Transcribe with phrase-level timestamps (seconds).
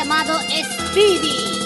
[0.00, 0.40] llamado
[0.88, 1.60] Speedy.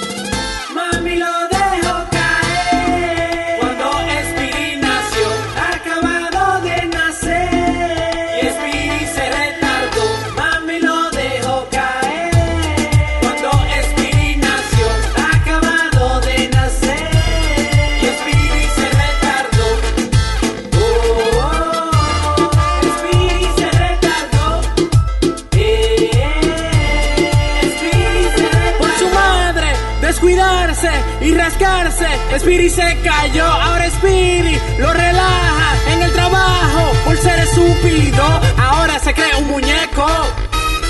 [32.38, 38.24] Speedy se cayó, ahora Speedy lo relaja en el trabajo por ser estúpido.
[38.58, 40.06] Ahora se cree un muñeco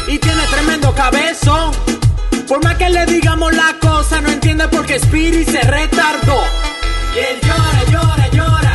[0.09, 1.73] y tiene tremendo cabezón.
[2.49, 6.43] Por más que le digamos la cosa, no entiende por qué Speedy se retardó.
[7.15, 8.74] Y él llora, llora, llora,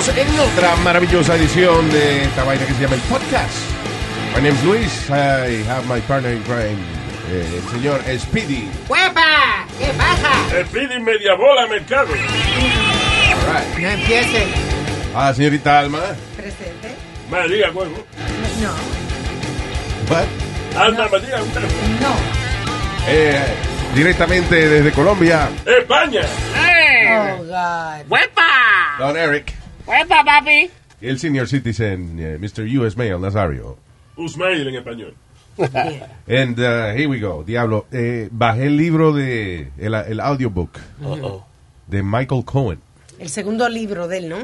[0.00, 3.54] estamos en otra maravillosa edición de esta vaina que se llama el podcast.
[4.34, 5.10] My name is Luis.
[5.10, 6.78] I have my partner in crime,
[7.30, 8.70] eh, el señor Speedy.
[8.88, 9.66] ¡Huepa!
[9.78, 10.64] ¿Qué pasa?
[10.66, 12.08] Speedy media bola mercado.
[12.14, 13.78] Right.
[13.78, 14.46] No empiece.
[15.14, 16.00] Ah, señorita Alma.
[16.36, 16.94] Presente.
[17.30, 18.04] María Huevo.
[18.62, 18.70] No,
[20.14, 20.26] What?
[20.82, 21.70] Alma María Huevo.
[22.00, 22.16] no.
[23.08, 23.44] Eh,
[23.94, 26.22] directamente desde Colombia, España.
[27.12, 28.06] Oh, God.
[28.08, 28.96] ¡Huepa!
[28.98, 29.59] Don Eric.
[29.90, 30.70] ¡Huepa, papi!
[31.00, 32.62] El senior citizen, eh, Mr.
[32.78, 32.96] U.S.
[32.96, 33.76] Mail Nazario.
[34.16, 35.14] Usmail en español.
[36.28, 37.42] And uh, here we go.
[37.42, 40.78] Diablo, eh, bajé el libro de el, el audiobook
[41.88, 42.78] de Michael Cohen.
[43.18, 44.38] El segundo libro de él, ¿no?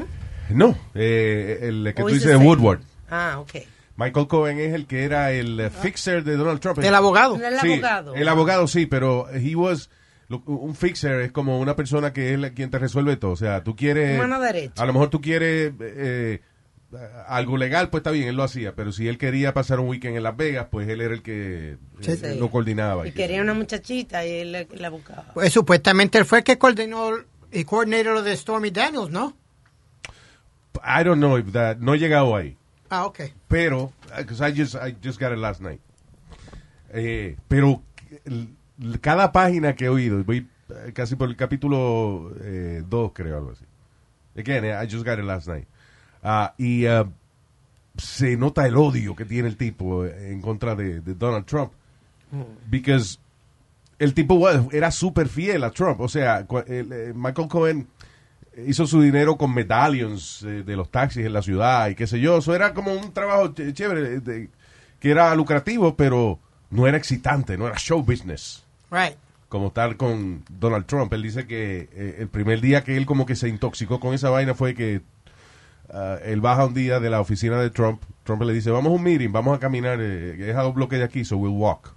[0.49, 2.35] No, eh, el que ¿O tú dices de?
[2.45, 2.79] Woodward.
[3.09, 3.51] Ah, ok.
[3.95, 6.77] Michael Cohen es el que era el fixer de Donald Trump.
[6.79, 7.35] El abogado.
[7.35, 8.13] El Sí, abogado.
[8.15, 9.89] El abogado sí, pero he was
[10.29, 13.31] un fixer es como una persona que es la- quien te resuelve todo.
[13.31, 14.81] O sea, tú quieres Mano derecha.
[14.81, 16.41] a lo mejor tú quieres eh,
[17.27, 20.15] algo legal, pues está bien, él lo hacía, pero si él quería pasar un weekend
[20.17, 22.39] en Las Vegas, pues él era el que eh, Sí.
[22.39, 23.07] lo coordinaba.
[23.07, 25.25] Y quería una muchachita y él la- la buscaba.
[25.33, 27.11] Pues supuestamente él fue el que coordinó
[27.51, 29.35] y coordinó lo de Stormy Daniels, ¿no?
[30.83, 32.55] I don't know if that no he llegado ahí.
[32.89, 33.19] Ah, ok.
[33.49, 35.81] pero because I just I just got it last night
[36.93, 37.81] Eh, pero
[39.01, 42.31] cada página que he oído voy eh, casi por el capítulo
[42.87, 43.65] 2 creo algo así.
[44.37, 45.67] Again eh, I just got it last night.
[46.23, 47.07] Ah, y ah,
[47.97, 51.71] se nota el odio que tiene el tipo eh, en contra de, de Donald Trump.
[52.69, 53.19] Because
[53.99, 56.01] el tipo era súper fiel a Trump.
[56.01, 57.87] O sea eh, Michael Cohen
[58.65, 62.19] hizo su dinero con medallions eh, de los taxis en la ciudad y qué sé
[62.19, 62.37] yo.
[62.39, 64.49] Eso era como un trabajo ch- chévere, eh, de-
[64.99, 66.39] que era lucrativo, pero
[66.69, 68.63] no era excitante, no era show business.
[68.91, 69.15] Right.
[69.49, 71.11] Como tal con Donald Trump.
[71.13, 74.29] Él dice que eh, el primer día que él como que se intoxicó con esa
[74.29, 75.01] vaina fue que
[75.93, 78.01] ah, él baja un día de la oficina de Trump.
[78.23, 80.99] Trump le dice, vamos a un meeting, vamos a caminar, eh, es a dos bloques
[80.99, 81.93] de aquí, so we'll walk.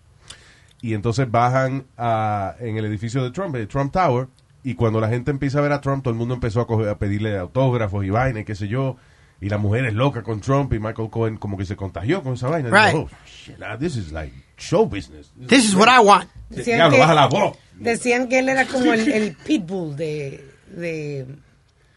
[0.82, 4.28] y entonces bajan a, en el edificio de Trump, el Trump Tower,
[4.62, 6.88] y cuando la gente empieza a ver a Trump, todo el mundo empezó a, coger-
[6.90, 8.96] a pedirle autógrafos y vaina qué sé yo,
[9.40, 12.34] y la mujer es loca con Trump y Michael Cohen como que se contagió con
[12.34, 12.68] esa vaina.
[12.70, 12.94] Right.
[12.94, 15.32] Digo, oh, shit, ah, this is like show business.
[15.48, 16.28] This is what I want.
[16.50, 17.56] Decían Diablo, que- baja la voz.
[17.76, 21.26] Decían que él era como el, el pitbull de, de,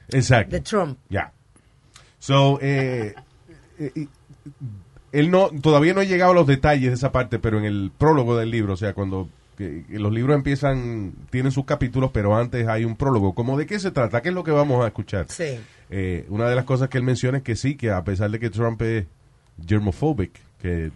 [0.10, 0.52] Exacto.
[0.56, 0.98] de Trump.
[1.10, 1.32] Ya.
[2.20, 3.14] So, eh,
[3.80, 4.08] eh,
[5.12, 7.92] él no, todavía no he llegado a los detalles de esa parte, pero en el
[7.98, 12.36] prólogo del libro, o sea, cuando que- que los libros empiezan, tienen sus capítulos, pero
[12.36, 13.36] antes hay un prólogo.
[13.36, 14.22] ¿Cómo de qué se trata?
[14.22, 15.26] ¿Qué es lo que vamos a escuchar?
[15.30, 15.60] Sí.
[15.96, 18.40] Eh, una de las cosas que él menciona es que sí, que a pesar de
[18.40, 19.06] que Trump es
[19.64, 20.92] germophobic, que eh,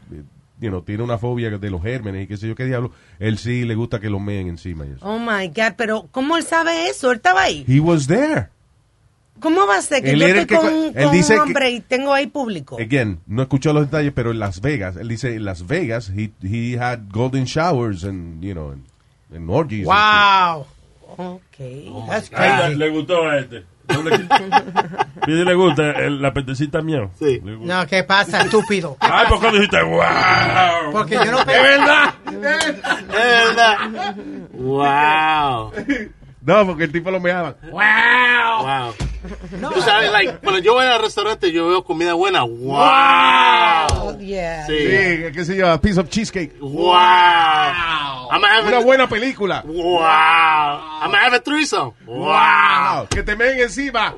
[0.60, 3.38] you know, tiene una fobia de los gérmenes y qué sé yo qué diablo, él
[3.38, 5.06] sí le gusta que lo meen encima y eso.
[5.06, 7.12] Oh my God, pero ¿cómo él sabe eso?
[7.12, 7.64] Él estaba ahí.
[7.68, 8.48] He was there.
[9.40, 11.44] ¿Cómo va a ser que Él yo estoy que con, él con dice un que-
[11.44, 12.78] hombre y tengo ahí público?
[12.80, 16.32] Again, no escuchó los detalles, pero en Las Vegas, él dice en Las Vegas, he,
[16.42, 18.82] he had golden showers and, you know, and,
[19.36, 19.88] and orgies.
[19.88, 19.96] and
[20.58, 20.66] Wow.
[21.20, 22.08] Ok.
[22.10, 22.76] That's Ay, le, crazy.
[22.78, 23.64] le gustó a este.
[25.26, 27.10] Pide le gusta el- la pentecita mía.
[27.20, 27.42] Sí.
[27.44, 28.98] No, ¿qué pasa, estúpido?
[29.02, 30.92] Ay, ¿por qué dijiste wow?
[30.92, 31.62] Porque yo no ¿Es pensé.
[31.62, 32.14] verdad?
[32.26, 34.16] Es verdad.
[34.54, 35.72] Wow.
[36.42, 37.56] No, porque el tipo lo meaba.
[37.72, 38.94] Wow.
[39.74, 42.44] Tú sabes, like, cuando yo voy al restaurante, yo veo comida buena.
[42.44, 43.88] Wow.
[44.00, 44.66] Oh, yeah.
[44.68, 44.78] Sí.
[44.78, 46.54] Sí, qué sé yo, a piece of cheesecake.
[46.60, 46.94] Wow.
[48.30, 49.64] I'm Una a, buena película.
[49.66, 50.02] Wow.
[51.02, 51.94] I'm gonna have a threesome.
[52.06, 53.08] Wow.
[53.10, 54.14] Que te meen encima.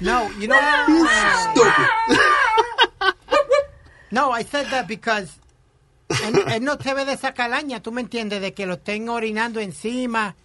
[0.00, 0.56] No, you know.
[4.12, 5.38] no, I said that because
[6.08, 9.08] él, él no se ve de esa calaña, tú me entiendes, de que lo estén
[9.08, 10.36] orinando encima,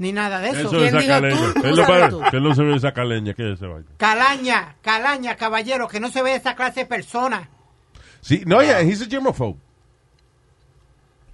[0.00, 0.60] ni nada de eso.
[0.68, 1.36] Eso es ¿Quién dijo saca leña.
[1.54, 1.66] tú?
[1.66, 3.34] Él ¿Tú no, para- que no se ve esa caleña.
[3.34, 3.86] ¿Qué es ese vaina?
[3.98, 7.48] Calaña, calaña, caballero, que no se ve esa clase de persona.
[8.20, 9.56] Sí, no, yeah, he's a germaphobe.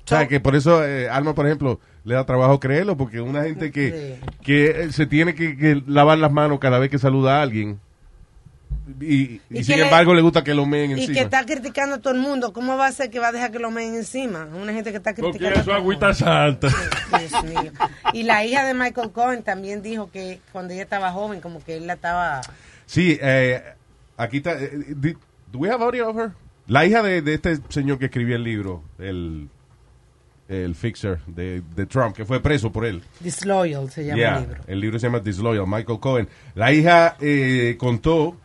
[0.05, 3.43] O sea, que por eso eh, Alma, por ejemplo, le da trabajo creerlo, porque una
[3.43, 7.39] gente que, que eh, se tiene que, que lavar las manos cada vez que saluda
[7.39, 7.81] a alguien
[9.01, 11.15] y, y Y sin le- embargo le gusta que lo meen Y encima.
[11.15, 12.53] que está criticando a todo el mundo.
[12.53, 14.47] ¿Cómo va a ser que va a dejar que lo meen encima?
[14.55, 15.61] Una gente que está Porque criticando.
[15.65, 16.19] todo el agüita mundo.
[16.19, 16.69] santa.
[17.19, 17.73] Dios mío.
[18.13, 21.77] Y la hija de Michael Cohen también dijo que cuando ella estaba joven, como que
[21.79, 22.41] él la estaba...
[22.87, 23.63] Sí, eh,
[24.17, 24.53] aquí está.
[24.63, 24.71] eh,
[25.51, 26.31] do we have audio of her?
[26.69, 29.49] La hija de, de este señor que escribió el libro, el,
[30.49, 33.03] el fixer de, de Trump, que fue preso por él.
[33.21, 34.63] Disloyal se llama Yeah, el libro.
[34.69, 36.29] el libro se llama Disloyal, Michael Cohen.
[36.55, 38.37] La hija eh, contó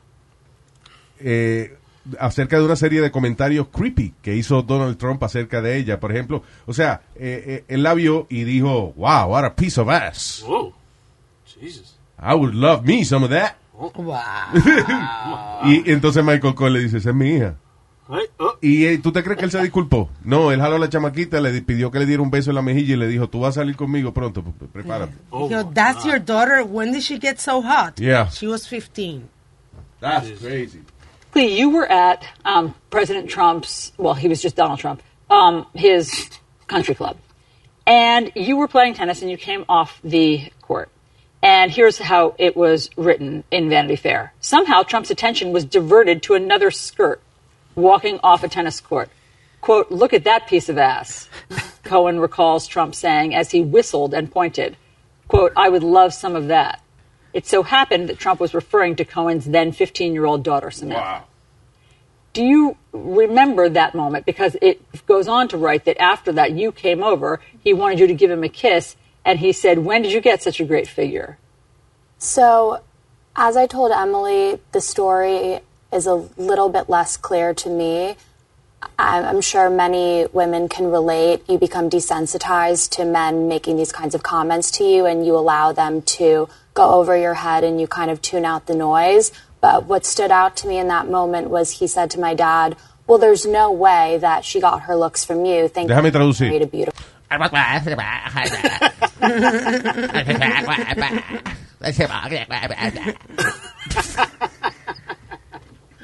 [1.24, 1.78] eh,
[2.20, 6.00] acerca de una serie de comentarios creepy que hizo Donald Trump acerca de ella.
[6.00, 9.80] Por ejemplo, o sea, eh, eh, él la vio y dijo, wow, what a piece
[9.80, 10.44] of ass.
[10.48, 10.74] Whoa.
[11.46, 11.96] Jesus.
[12.20, 13.56] I would love me some of that.
[13.74, 14.16] Wow.
[15.64, 17.56] Y entonces Michael Cohen le dice, esa es mi hija.
[18.40, 18.58] Oh.
[18.62, 20.10] ¿Y eh, tú te crees que él se disculpó?
[20.24, 22.62] No, él jaló a la chamaquita, le pidió que le diera un beso en la
[22.62, 25.14] mejilla y le dijo, tú vas a salir conmigo pronto, p- p- prepárate.
[25.30, 26.64] Oh, Yo, that's your daughter.
[26.64, 28.00] When did she get so hot?
[28.00, 28.28] Yeah.
[28.30, 29.30] She was 15.
[30.02, 30.82] That's crazy.
[31.36, 36.30] You were at um, President Trump's, well, he was just Donald Trump, um, his
[36.68, 37.18] country club.
[37.88, 40.90] And you were playing tennis and you came off the court.
[41.42, 44.34] And here's how it was written in Vanity Fair.
[44.42, 47.22] Somehow Trump's attention was diverted to another skirt
[47.76, 49.10] walking off a tennis court.
[49.62, 51.30] Quote, look at that piece of ass.
[51.84, 54.78] Cohen recalls Trump saying as he whistled and pointed,
[55.28, 56.82] quote, I would love some of that.
[57.34, 61.26] It so happened that Trump was referring to Cohen's then 15 year old daughter, Samantha.
[62.34, 64.26] Do you remember that moment?
[64.26, 68.08] Because it goes on to write that after that, you came over, he wanted you
[68.08, 68.96] to give him a kiss,
[69.26, 71.38] and he said, When did you get such a great figure?
[72.18, 72.82] So,
[73.36, 75.60] as I told Emily, the story
[75.92, 78.16] is a little bit less clear to me.
[78.98, 81.44] I'm sure many women can relate.
[81.48, 85.72] You become desensitized to men making these kinds of comments to you, and you allow
[85.72, 89.32] them to go over your head and you kind of tune out the noise.
[89.62, 92.76] But what stood out to me in that moment was he said to my dad,
[93.08, 95.68] Well, there's no way that she got her looks from you.
[95.68, 96.48] Thank Déjame you traducir.
[96.48, 97.06] married a beautiful.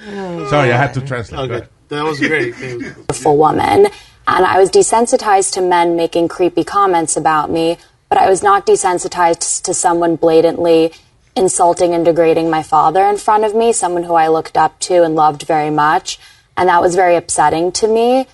[0.49, 1.51] Sorry, I had to translate.
[1.51, 1.67] Okay.
[1.89, 2.55] That was great.
[2.55, 3.87] Beautiful woman.
[4.27, 7.77] And I was desensitized to men making creepy comments about me,
[8.09, 10.93] but I was not desensitized to someone blatantly
[11.37, 15.03] insulting and degrading my father in front of me, someone who I looked up to
[15.03, 16.19] and loved very much.
[16.57, 18.25] And that was very upsetting to me.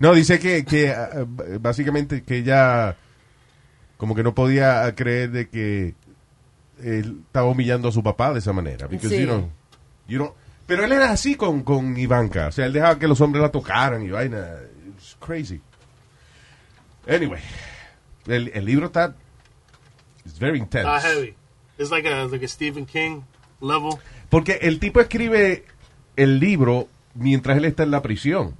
[0.00, 1.24] No dice que, que ah,
[1.60, 2.96] básicamente que ella
[3.96, 5.94] como que no podía creer de que
[6.82, 8.86] él estaba humillando a su papá de esa manera.
[8.86, 9.20] Because, Sí.
[9.20, 9.48] you know,
[10.06, 10.34] you know-
[10.68, 12.48] pero él era así con, con Ivanka.
[12.48, 14.56] O sea, él dejaba que los hombres la tocaran y vaina.
[14.94, 15.62] It's crazy.
[17.08, 17.40] Anyway,
[18.26, 19.14] el, el libro está.
[20.26, 20.86] It's very intense.
[20.86, 21.34] Ah, heavy.
[21.78, 23.22] It's like a, like a Stephen King
[23.62, 23.94] level.
[24.28, 25.64] Porque el tipo escribe
[26.16, 28.54] el libro mientras él está en la prisión.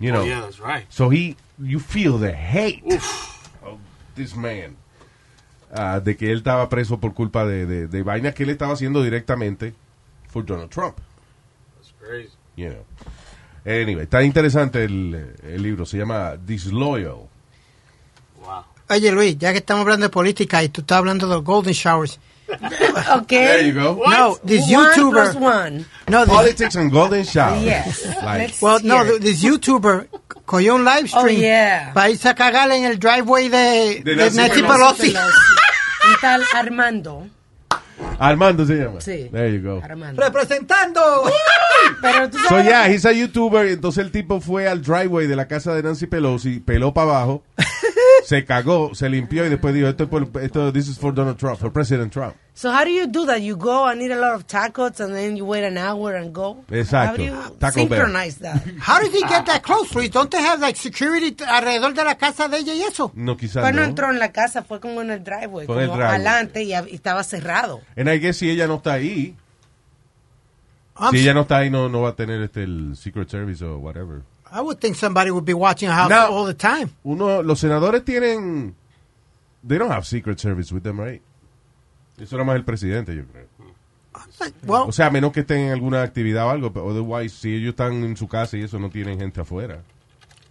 [0.00, 0.22] You know.
[0.22, 0.86] Oh, yeah, that's right.
[0.88, 2.82] So he, you feel the hate
[3.62, 3.78] of
[4.14, 4.78] this man.
[5.70, 8.72] Ah, de que él estaba preso por culpa de, de, de vainas que él estaba
[8.72, 9.74] haciendo directamente
[10.32, 10.96] por Donald Trump.
[12.06, 12.30] Crazy.
[12.56, 12.84] You know.
[13.66, 15.86] Anyway, está interesante el, el libro.
[15.86, 17.28] Se llama Disloyal.
[18.42, 18.64] Wow.
[18.90, 21.72] Oye, Luis, ya que estamos hablando de política y tú estás hablando de los golden
[21.72, 22.18] showers.
[23.22, 23.46] Okay.
[23.46, 24.02] There you go.
[24.06, 25.32] No, this One YouTuber.
[25.32, 25.86] plus one.
[26.08, 27.58] No, this, Politics and Golden Shower.
[27.58, 28.04] Yes.
[28.22, 30.08] Like, well, no, this YouTuber
[30.44, 31.92] cogió un live stream Oh, yeah.
[31.94, 35.10] para irse a cagar en el driveway de, De de Nancy Nancy Pelosi.
[35.12, 35.14] Pelosi.
[36.06, 37.26] Un tal Armando.
[38.18, 39.00] Armando se llama.
[39.00, 39.28] Sí.
[39.32, 39.80] There you go.
[39.82, 40.22] Armando.
[40.22, 41.00] Representando.
[42.00, 43.66] Pero tú So yeah, he's a YouTuber.
[43.66, 47.42] Entonces el tipo fue al driveway de la casa de Nancy Pelosi, peló para abajo,
[48.24, 51.36] se cagó, se limpió y después dijo, esto es por, esto, this is for Donald
[51.38, 52.34] Trump, for President Trump.
[52.54, 53.40] So how do you do that?
[53.42, 56.32] You go and eat a lot of tacos and then you wait an hour and
[56.32, 56.64] go?
[56.70, 57.06] Exacto.
[57.08, 57.72] How do you Taco Bell.
[57.72, 58.62] synchronize that?
[58.78, 60.10] How did he get that close, Luis?
[60.10, 63.10] Don't they have like security alrededor de la casa de ella y eso?
[63.16, 63.88] No, quizás Pues no no.
[63.88, 66.08] entró en la casa, fue como en el driveway, Con como el driveway.
[66.14, 67.80] adelante y, y estaba cerrado.
[67.96, 69.34] And I guess si ella no está ahí,
[70.96, 73.64] I'm si ella no está ahí, no, no va a tener este el Secret Service
[73.64, 74.22] o whatever.
[74.56, 76.90] I would think somebody would be watching a house all the time.
[77.02, 78.74] Uno, los senadores tienen,
[79.66, 81.20] they don't have Secret Service with them, right?
[82.18, 83.48] Eso era más el presidente, yo creo.
[84.66, 87.56] Well, O sea, a menos que estén en alguna actividad o algo, pero otherwise, si
[87.56, 89.82] ellos están en su casa y eso, no tienen gente afuera.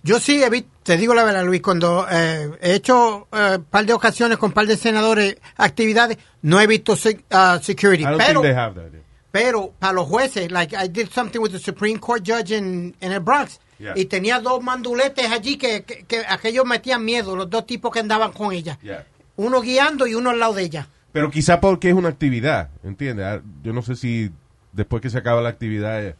[0.03, 3.85] yo sí he visto, te digo la verdad, Luis, cuando eh, he hecho un par
[3.85, 8.03] de ocasiones con un par de senadores actividades, no he visto sec- uh, security.
[8.03, 8.91] I don't Pero, think they have that.
[9.31, 13.11] pero para los jueces, like I did something with the Supreme Court judge in, in
[13.13, 13.93] el Bronx, Yeah.
[13.97, 17.99] y tenía dos manduletes allí que, que, que aquellos metían miedo, los dos tipos que
[17.99, 18.79] andaban con ella.
[18.81, 19.05] Yeah.
[19.35, 20.87] Uno guiando y uno al lado de ella.
[21.11, 23.25] Pero quizá porque es una actividad, ¿entiendes?
[23.25, 24.31] Ah, Yo no sé si
[24.71, 26.15] después que se acaba la actividad, eh,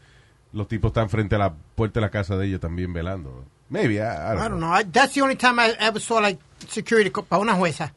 [0.52, 3.46] los tipos están frente a la puerta de la casa de ella también velando.
[3.70, 4.92] Maybe, I, I don't I don't know.
[4.92, 7.94] that's the only time I ever saw like security para una jueza.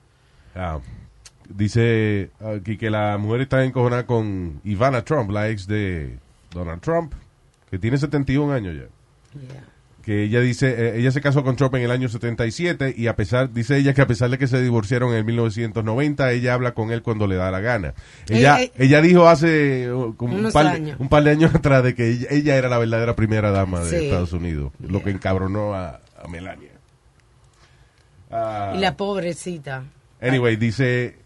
[0.54, 0.78] Ah,
[1.49, 6.18] dice aquí que la mujer está encojonada con Ivana Trump, la ex de
[6.52, 7.12] Donald Trump,
[7.70, 8.85] que tiene 71 años ya.
[10.02, 13.16] Que ella dice, eh, ella se casó con Trump en el año 77 y a
[13.16, 16.75] pesar, dice ella que a pesar de que se divorciaron en el 1990, ella habla
[16.75, 17.92] con él cuando le da la gana.
[18.28, 20.97] Ella, Eh, eh, ella dijo hace uh, como un par, años.
[21.00, 23.90] un par de años atrás de que ella, ella era la verdadera primera dama de
[23.99, 24.04] Sí.
[24.04, 26.71] Estados Unidos, lo que encabronó a, a Melania.
[28.30, 29.83] Ah, Y la pobrecita.
[30.21, 31.18] Anyway, dice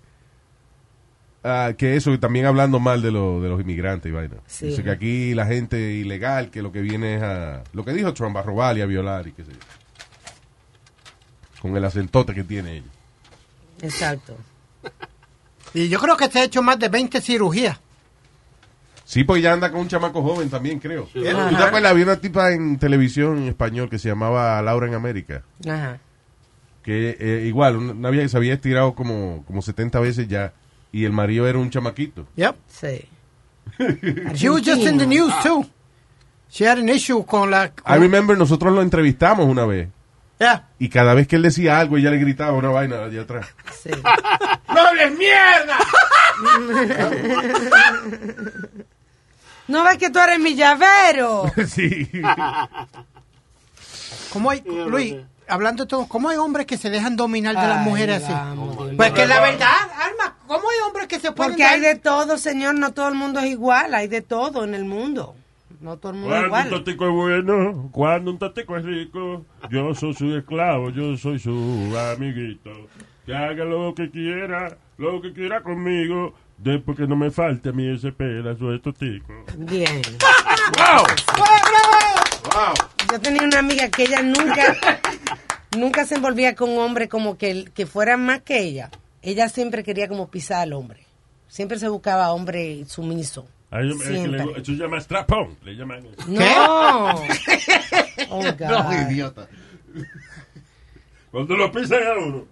[1.44, 4.36] ah, que eso, y también hablando mal de, lo- de los inmigrantes y vaina.
[4.46, 4.66] Sí.
[4.66, 7.62] Dice que aquí la gente ilegal, que lo que viene es a.
[7.72, 9.58] Lo que dijo Trump, a robar y a violar y qué sé yo.
[11.60, 12.90] Con el acentote que tiene ella.
[13.82, 14.36] Exacto.
[15.72, 17.78] Y yo creo que se ha hecho más de 20 cirugías.
[19.04, 21.04] Sí, pues ya anda con un chamaco joven también, creo.
[21.12, 21.92] ¿Tú te acuerdas?
[21.92, 25.44] Había una tipa en televisión en español que se llamaba Laura en América.
[25.64, 26.00] Ajá.
[26.82, 30.54] Que eh, igual, una vieja que se había estirado como, como 70 veces ya.
[30.92, 32.26] Y el marido era un chamaquito.
[32.36, 32.56] Yep.
[32.68, 33.08] Sí.
[34.34, 35.64] She was just in the news too.
[36.50, 37.70] She had an issue con la.
[37.86, 39.88] I remember, nosotros lo entrevistamos una vez.
[40.40, 40.68] Yeah.
[40.78, 43.46] Y cada vez que él decía algo, ella le gritaba una vaina allá atrás.
[43.82, 43.90] Sí.
[44.68, 45.78] ¡No hables mierda!
[49.68, 51.44] ¿No ves que tú eres mi llavero?
[51.68, 52.10] sí.
[54.32, 55.14] ¿Cómo hay, Luis,
[55.46, 58.32] hablando de todo, ¿cómo hay hombres que se dejan dominar de las Ay, mujeres así?
[58.96, 59.68] Pues que la verdad,
[60.50, 62.74] ¿cómo hay hombres que se pueden Porque hay de todo, señor.
[62.74, 63.94] No todo el mundo es igual.
[63.94, 65.36] Hay de todo en el mundo.
[65.80, 66.84] No todo el mundo es Cuando un igual.
[66.84, 71.96] tatico es bueno, cuando un tatico es rico, yo soy su esclavo, yo soy su
[72.16, 72.70] amiguito.
[73.24, 77.72] Que haga lo que quiera, lo que quiera conmigo, después que no me falte a
[77.72, 79.32] mí ese pedazo de totico.
[79.56, 80.02] Bien.
[80.76, 81.06] ¡Wow!
[81.38, 82.74] ¡Wow!
[83.12, 84.76] Yo tenía una amiga que ella nunca,
[85.78, 88.90] nunca se envolvía con un hombre como que, que fuera más que ella.
[89.22, 91.06] Ella siempre quería como pisar al hombre.
[91.48, 93.46] Siempre se buscaba hombre sumiso.
[93.70, 96.04] A ellos- es que le- eso se llama strapón, le llaman.
[96.28, 97.14] No.
[98.32, 98.60] Oh, God.
[98.68, 99.48] No, idiota.
[101.30, 102.44] Cuando lo pisan a uno.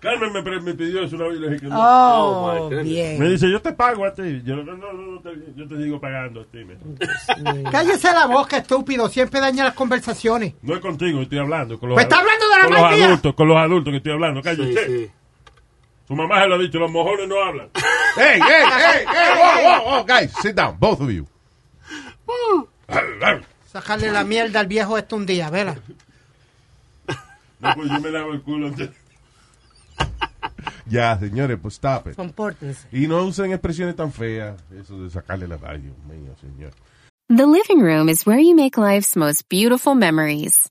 [0.00, 1.76] Carmen me, me pidió eso una vez y le dije que no.
[1.78, 3.18] Oh, bien.
[3.18, 4.42] Me dice, yo te pago a ti.
[4.44, 6.58] Yo, no, no, no, te- yo te digo pagando a ti.
[6.64, 10.54] me- Cállese la boca, estúpido, siempre daña las conversaciones.
[10.62, 11.78] No es contigo, estoy hablando.
[11.78, 14.12] Con los, Pues está hablando de la con los adultos, con los adultos que estoy
[14.12, 14.42] hablando.
[14.42, 14.72] Cállate.
[14.86, 15.10] Sí, sí.
[16.06, 17.70] Su mamá se lo ha dicho, los mojones no hablan.
[18.16, 21.26] Hey, hey, hey, hey, whoa, whoa, whoa, guys, sit down, both of you.
[23.70, 25.76] Sacarle la mierda al viejo este un día, vela.
[27.58, 28.88] No, pues yo me lavo el culo antes.
[30.86, 32.16] Ya, señores, pues stop it.
[32.16, 32.88] Compórtense.
[32.90, 36.72] Y no usen expresiones tan feas, eso de sacarle la radio, mío, señor.
[37.28, 40.70] The living room is where you make life's most beautiful memories.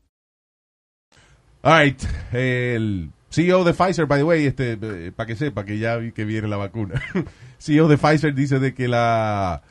[1.63, 2.01] All right,
[2.33, 6.25] el CEO de Pfizer, by the way, este, para que sepa que ya vi que
[6.25, 7.01] viene la vacuna.
[7.59, 9.61] CEO de Pfizer dice de que la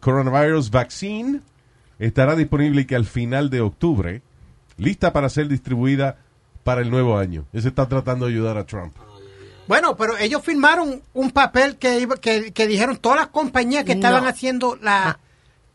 [0.00, 1.40] coronavirus vaccine
[1.98, 4.22] estará disponible y que al final de octubre,
[4.76, 6.16] lista para ser distribuida
[6.64, 7.44] para el nuevo año.
[7.52, 8.96] Ese está tratando de ayudar a Trump.
[9.68, 13.92] Bueno, pero ellos firmaron un papel que, iba- que, que dijeron todas las compañías que
[13.92, 14.28] estaban No.
[14.28, 15.18] haciendo la...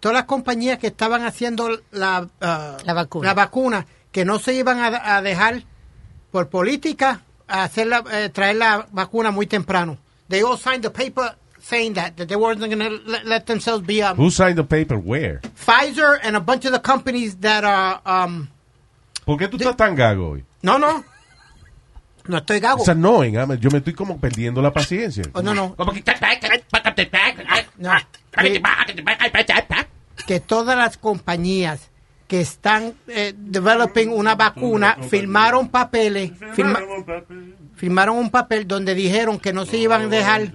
[0.01, 3.27] Todas las compañías que estaban haciendo la, ah, La vacuna.
[3.29, 5.63] la vacuna, que no se iban a, a dejar
[6.31, 7.19] por política
[7.49, 9.97] a hacer la, eh, traer la vacuna muy temprano.
[10.29, 13.85] They all signed a paper saying that, that they weren't going to let, let themselves
[13.85, 14.95] be um, Who signed the paper?
[14.97, 15.41] Where?
[15.57, 17.99] Pfizer and a bunch of the companies that are...
[18.05, 18.47] Um,
[19.25, 20.45] ¿Por qué tú estás tan gago hoy?
[20.61, 21.03] no, no.
[22.25, 22.79] No estoy gago.
[22.79, 23.33] It's annoying.
[23.59, 25.25] Yo me estoy como perdiendo la paciencia.
[25.33, 25.75] Oh, no, no.
[25.77, 25.91] No.
[28.37, 28.61] Que,
[30.25, 31.89] que todas las compañías
[32.27, 36.79] que están eh, developing una vacuna firmaron papeles, firma-
[37.75, 40.51] firmaron un papel donde dijeron que no se iban a dejar.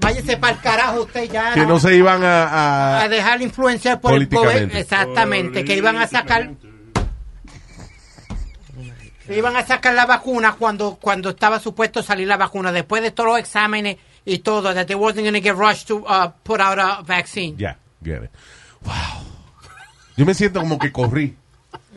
[0.00, 1.52] Váyase para el carajo usted ya.
[1.52, 2.44] Que no se iban a...
[2.44, 4.78] a a- dejar influenciar por el gobierno.
[4.78, 6.50] Exactamente, que iban a sacar.
[9.26, 13.10] que iban a sacar la vacuna cuando cuando estaba supuesto salir la vacuna después de
[13.10, 16.60] todos los exámenes y todo that they wasn't going to get rushed to uh, put
[16.60, 17.54] out a vaccine.
[17.58, 18.30] Ya, get it.
[18.84, 18.92] Wow.
[20.16, 21.36] Yo me siento como que corrí.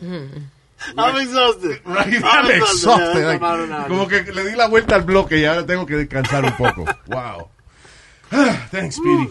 [0.96, 1.80] I'm exhausted.
[1.84, 3.24] Right, I'm I'm exhausted.
[3.24, 6.56] like, como que le di la vuelta al bloque y ahora tengo que descansar un
[6.56, 6.84] poco.
[7.08, 7.48] Wow.
[8.70, 9.28] Thanks, Speedy.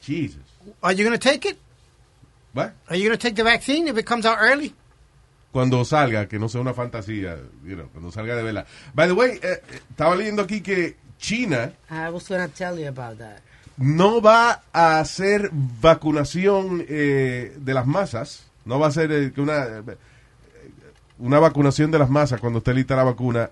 [0.00, 0.40] Jesus.
[0.82, 1.58] Are you going to take it?
[2.54, 2.72] What?
[2.88, 4.74] Are you going to take the vaccine if it comes out early?
[5.52, 8.66] Cuando salga, que no sea una fantasía, you know, cuando salga de vela.
[8.94, 12.78] By the way, eh, eh, estaba leyendo aquí que China I was going to tell
[12.78, 13.42] you about that.
[13.80, 18.46] No va a hacer vacunación eh, de las masas.
[18.66, 19.82] No va a ser eh, una, eh,
[21.18, 23.50] una vacunación de las masas cuando esté lista la vacuna.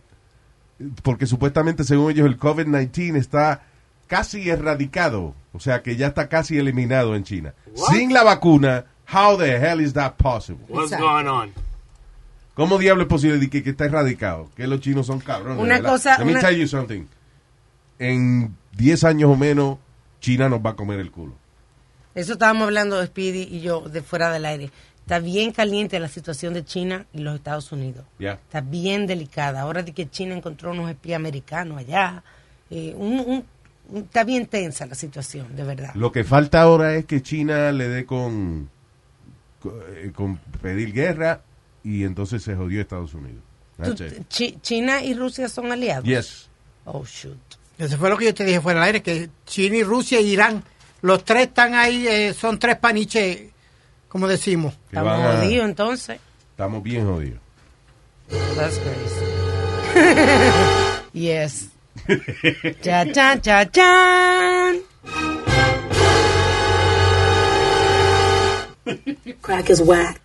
[1.02, 3.62] Porque supuestamente, según ellos, el COVID-19 está
[4.06, 5.34] casi erradicado.
[5.54, 7.54] O sea, que ya está casi eliminado en China.
[7.74, 7.94] What?
[7.94, 10.64] Sin la vacuna, how the hell is that possible?
[10.68, 11.52] What's going on?
[12.54, 14.50] ¿Cómo diablo es posible de que, que está erradicado?
[14.56, 15.58] Que los chinos son cabrones.
[15.62, 15.90] Una ¿verdad?
[15.90, 17.06] cosa- Let me una- tell you something.
[17.98, 19.78] En 10 años o menos,
[20.20, 21.34] China nos va a comer el culo.
[22.14, 24.70] Eso estábamos hablando Speedy y yo de fuera del aire.
[25.00, 28.04] Está bien caliente la situación de China y los Estados Unidos.
[28.34, 29.60] Está bien delicada.
[29.62, 32.22] Ahora de que China encontró unos espías americanos allá.
[32.70, 33.44] eh, un- un-
[33.88, 35.94] un- está bien tensa la situación, de verdad.
[35.94, 38.68] Lo que falta ahora es que China le dé con,
[39.58, 41.40] con, eh, con pedir guerra
[41.82, 43.40] y entonces se jodió Estados Unidos.
[43.82, 43.94] Tú-
[44.60, 46.04] China y Rusia son aliados.
[46.04, 46.50] Yes.
[46.84, 47.38] Oh, shoot.
[47.78, 50.30] Eso fue lo que yo te dije fuera del aire, que China y Rusia y
[50.32, 50.64] Irán,
[51.00, 53.42] los tres están ahí, eh, son tres paniches,
[54.08, 54.74] como decimos.
[54.88, 56.18] Estamos a- jodidos entonces.
[56.50, 57.38] Estamos bien jodidos.
[58.56, 59.24] That's crazy.
[61.12, 61.68] yes.
[62.82, 64.80] cha, cha, cha, chan.
[69.40, 70.20] Crack is whack.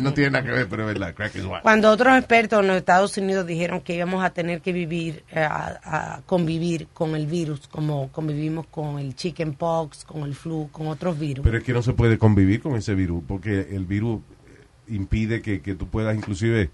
[0.00, 1.14] No tiene nada que ver, pero es verdad.
[1.14, 1.60] Crack is white.
[1.62, 5.40] Cuando otros expertos en los Estados Unidos dijeron que íbamos a tener que vivir, eh,
[5.40, 10.88] a, a convivir con el virus, como convivimos con el chickenpox, con el flu, con
[10.88, 11.44] otros virus.
[11.44, 15.42] Pero es que no se puede convivir con ese virus, porque el virus eh, impide
[15.42, 16.70] que, que tú puedas inclusive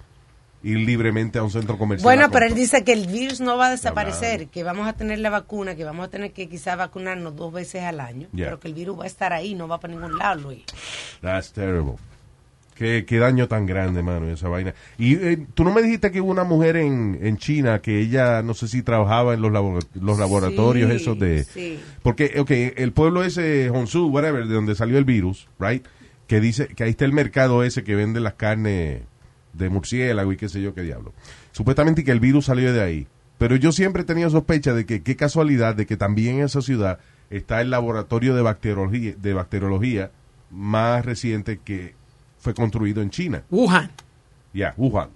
[0.65, 2.05] ir libremente a un centro comercial.
[2.05, 5.19] Bueno, pero él dice que el virus no va a desaparecer, que vamos a tener
[5.19, 8.47] la vacuna, que vamos a tener que quizás vacunarnos dos veces al año, Yeah.
[8.47, 10.63] pero que el virus va a estar ahí, no va para ningún lado, Luis.
[11.21, 11.95] That's terrible.
[12.75, 14.75] Qué, qué daño tan grande, mano, esa vaina.
[14.99, 18.43] Y eh, tú no me dijiste que hubo una mujer en, en China que ella,
[18.43, 21.45] no sé si trabajaba en los, labor- los laboratorios Sí, esos de...
[21.45, 21.79] sí.
[22.03, 25.85] Porque, ok, el pueblo ese, Honshu, whatever, de donde salió el virus, right?
[26.27, 29.03] Que dice que ahí está el mercado ese que vende las carnes
[29.53, 31.13] de murciélago y qué sé yo qué diablo.
[31.53, 33.07] Supuestamente que el virus salió de ahí.
[33.39, 36.63] Pero yo siempre he tenido sospecha de que qué casualidad de que también en esa
[36.63, 40.11] ciudad está el laboratorio de bacteriología, de bacteriología
[40.51, 41.95] más reciente que
[42.39, 43.43] fue construido en China.
[43.51, 43.91] Wuhan.
[44.53, 45.09] Ya, Wuhan.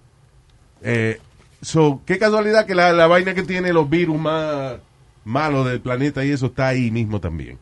[0.82, 1.20] Eh,
[1.60, 4.76] so, qué casualidad que la, la vaina que tiene los virus más
[5.24, 7.58] malos del planeta y eso está ahí mismo también.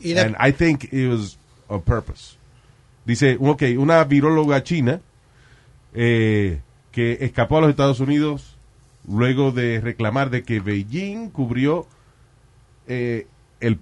[0.00, 2.36] Y And I think it was on purpose.
[3.04, 5.00] Dice, ok, una viróloga china
[5.94, 6.60] eh,
[6.92, 8.56] que escapó a los Estados Unidos
[9.08, 11.86] luego de reclamar de que Beijing cubrió
[12.86, 13.26] eh,
[13.60, 13.78] el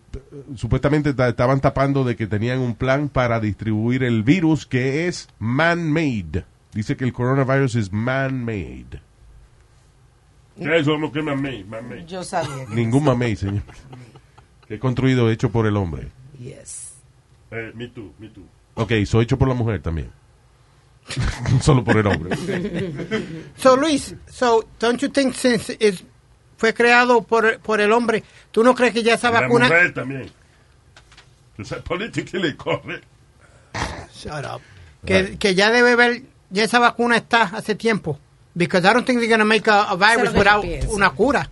[0.56, 5.28] supuestamente ta- estaban tapando de que tenían un plan para distribuir el virus que es
[5.38, 6.44] man-made.
[6.72, 9.00] Dice que el coronavirus es man-made.
[10.56, 10.96] ¿Qué es eso?
[11.12, 11.64] ¿Qué mamey?
[11.64, 12.04] Mamey.
[12.06, 13.62] Yo sabía que Ningún mamey, señor.
[14.68, 16.08] Que es construido, hecho por el hombre.
[16.38, 16.94] Yes.
[17.50, 18.44] Eh, me too, me too.
[18.74, 20.10] Ok, soy hecho por la mujer también.
[21.60, 22.36] Solo por el hombre.
[23.56, 26.04] So Luis, so don't you think since is
[26.56, 29.94] fue creado por, por el hombre, tú no crees que ya esa La vacuna mujer
[29.94, 30.30] también.
[31.56, 33.00] Esa política le corre.
[34.14, 34.60] Shut up.
[35.06, 38.18] que, que ya debe ver ya esa vacuna está hace tiempo?
[38.54, 41.48] Because I don't think they're going to make a, a virus without una cura.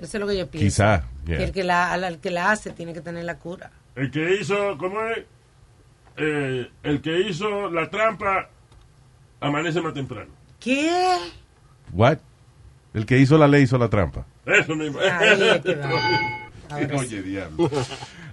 [0.00, 0.66] Eso es lo que yo pienso.
[0.66, 1.38] Quizá, yeah.
[1.38, 3.70] Que el que la, al que la hace tiene que tener la cura.
[3.96, 5.24] El que hizo, ¿cómo es?
[6.16, 8.48] Eh, el que hizo la trampa
[9.40, 10.30] amanece más temprano.
[10.60, 11.16] ¿Qué?
[11.92, 12.18] What?
[12.92, 14.24] El que hizo la ley hizo la trampa.
[14.46, 14.98] Eso mismo.
[15.00, 15.90] Ahí es que va.
[16.70, 17.70] Ahora Oye, diablo.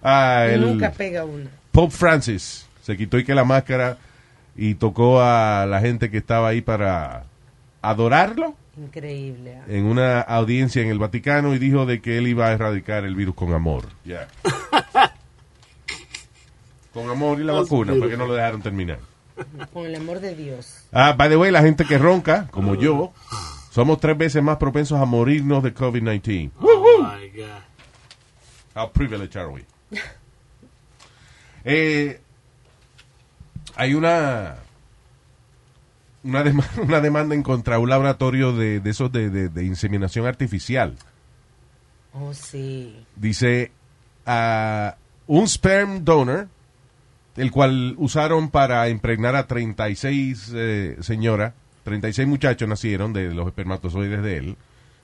[0.04, 1.50] Ah, el Nunca pega una.
[1.72, 3.98] Pope Francis se quitó y que la máscara
[4.56, 7.24] y tocó a la gente que estaba ahí para
[7.82, 9.58] adorarlo Increíble.
[9.60, 9.66] ah.
[9.68, 13.16] en una audiencia en el Vaticano y dijo de que él iba a erradicar el
[13.16, 13.86] virus con amor.
[14.06, 14.28] Ya.
[16.94, 19.00] con amor y la vacuna, porque no lo dejaron terminar.
[19.74, 20.84] Con el amor de Dios.
[20.92, 23.14] Ah, by the way, la gente que ronca, como yo,
[23.72, 26.52] somos tres veces más propensos a morirnos de COVID-19.
[26.60, 27.62] Oh my God.
[28.76, 29.66] How privileged are we?
[31.64, 32.20] Eh,
[33.76, 34.56] hay una
[36.24, 39.66] una, dema- una demanda en contra de un laboratorio de, de esos de, de- de
[39.66, 40.96] inseminación artificial.
[42.14, 43.06] Oh, sí.
[43.16, 43.72] Dice
[44.26, 44.96] ah,
[45.28, 46.48] un sperm donor,
[47.38, 54.22] el cual usaron para impregnar a 36 eh, señoras, 36 muchachos nacieron de los espermatozoides
[54.22, 54.58] de él.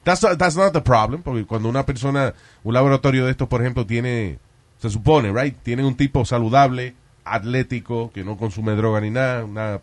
[0.03, 3.85] That's, that's not the problem, porque cuando una persona, un laboratorio de estos, por ejemplo,
[3.85, 4.39] tiene,
[4.79, 9.81] se supone, right, tiene un tipo saludable, atlético, que no consume droga ni nada, nada,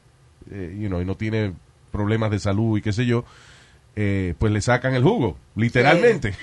[0.50, 1.52] eh, you know, y no tiene
[1.90, 3.24] problemas de salud y qué sé yo,
[3.96, 6.34] eh, pues le sacan el jugo, literalmente.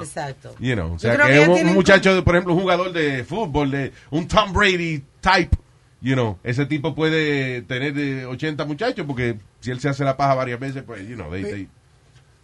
[0.00, 0.54] Exacto.
[0.58, 3.92] You know, o sea, que un, muchacho, de, por ejemplo, un jugador de fútbol, de
[4.10, 5.56] un Tom Brady type,
[6.00, 10.16] you know, ese tipo puede tener de 80 muchachos porque si él se hace la
[10.16, 11.68] paja varias veces, pues, you know, they, they-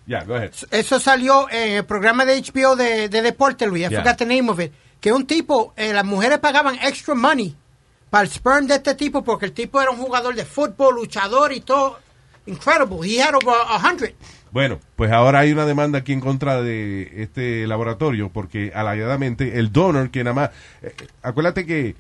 [0.07, 0.53] yeah, go ahead.
[0.71, 3.87] Eso salió en el programa de HBO de, de deporte, Luis.
[3.87, 4.01] I Yeah.
[4.03, 4.73] forgot the name of it.
[5.01, 7.55] Que un tipo, eh, las mujeres pagaban extra money
[8.11, 11.53] para el sperm de este tipo porque el tipo era un jugador de fútbol, luchador
[11.53, 11.99] y todo.
[12.47, 13.07] Incredible.
[13.07, 14.15] He had over a hundred.
[14.51, 19.71] Bueno, pues ahora hay una demanda aquí en contra de este laboratorio porque alegadamente el
[19.71, 20.51] donor que nada más,
[20.83, 21.95] eh, eh, acuérdate que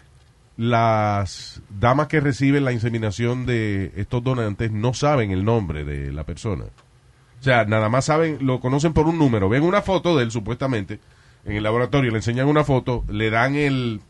[0.61, 6.25] las damas que reciben la inseminación de estos donantes no saben el nombre de la
[6.25, 6.64] persona.
[6.64, 9.49] O sea, nada más saben, lo conocen por un número.
[9.49, 11.01] Ven una foto de él, supuestamente,
[11.46, 14.03] en el laboratorio, le enseñan una foto, le dan el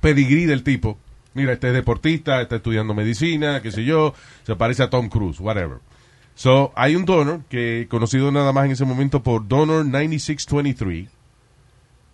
[0.00, 0.98] pedigrí del tipo.
[1.34, 5.40] Mira, este es deportista, está estudiando medicina, qué sé yo, se parece a Tom Cruise,
[5.40, 5.78] whatever.
[6.36, 11.08] So, hay un donor que conocido nada más en ese momento por Donor 9623.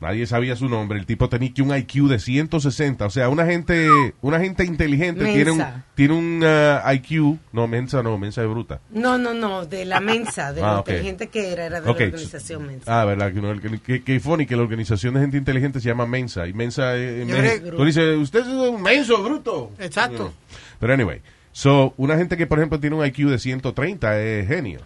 [0.00, 0.98] Nadie sabía su nombre.
[0.98, 3.04] El tipo tenía que un IQ de 160.
[3.04, 3.86] O sea, una gente,
[4.22, 5.62] una gente inteligente tiene un,
[5.94, 7.36] tiene un ah, IQ.
[7.52, 8.80] No, mensa no, mensa de bruta.
[8.90, 11.92] No, no, no, de la mensa, de Ah, lo inteligente que era, era de la
[11.92, 13.00] organización mensa.
[13.00, 15.88] Ah, verdad, que, no, que, que, que funny que la organización de gente inteligente se
[15.88, 16.46] llama Mensa.
[16.48, 19.70] Y Mensa México- creo- Tú dices, usted es un menso, bruto.
[19.78, 20.24] Exacto.
[20.24, 20.32] No.
[20.78, 21.20] Pero anyway,
[21.52, 24.80] so, una gente que por ejemplo tiene un IQ de 130 es genio.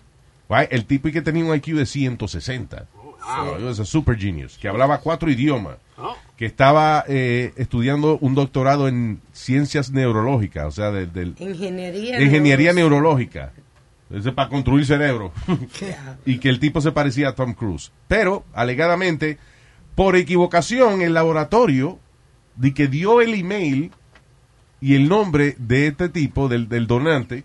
[0.48, 0.72] Right?
[0.72, 2.86] El tipo que tenía un IQ de 160.
[3.24, 5.76] So, he was a super genius, que hablaba cuatro idiomas.
[6.36, 12.18] que estaba eh, estudiando un doctorado en ciencias neurológicas, o sea, del, del- Ingeniería.
[12.18, 13.52] de ingeniería neurológica.
[14.10, 15.32] Eso es para construir cerebro.
[16.26, 17.92] y que el tipo se parecía a Tom Cruise.
[18.08, 19.38] Pero, alegadamente,
[19.94, 21.98] por equivocación, el laboratorio
[22.56, 23.92] de que dio el email
[24.80, 27.44] y el nombre de este tipo, del, del donante,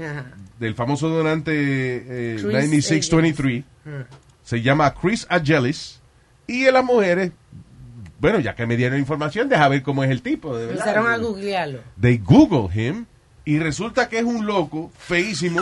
[0.00, 0.32] Ajá.
[0.58, 4.06] del famoso donante eh, Chris 9623, Ajá.
[4.42, 6.00] Se llama Chris Agelis,
[6.46, 7.32] y en las mujeres,
[8.18, 10.86] bueno, ya que me dieron información, deja ver cómo es el tipo, de verdad.
[10.86, 11.80] Empezaron a googlearlo.
[12.00, 13.06] They Google him
[13.44, 15.60] y resulta que es un loco feísimo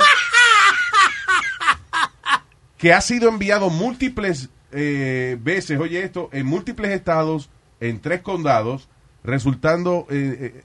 [2.77, 8.89] que ha sido enviado múltiples eh, veces, oye esto, en múltiples estados, en tres condados,
[9.23, 10.65] resultando, eh, eh,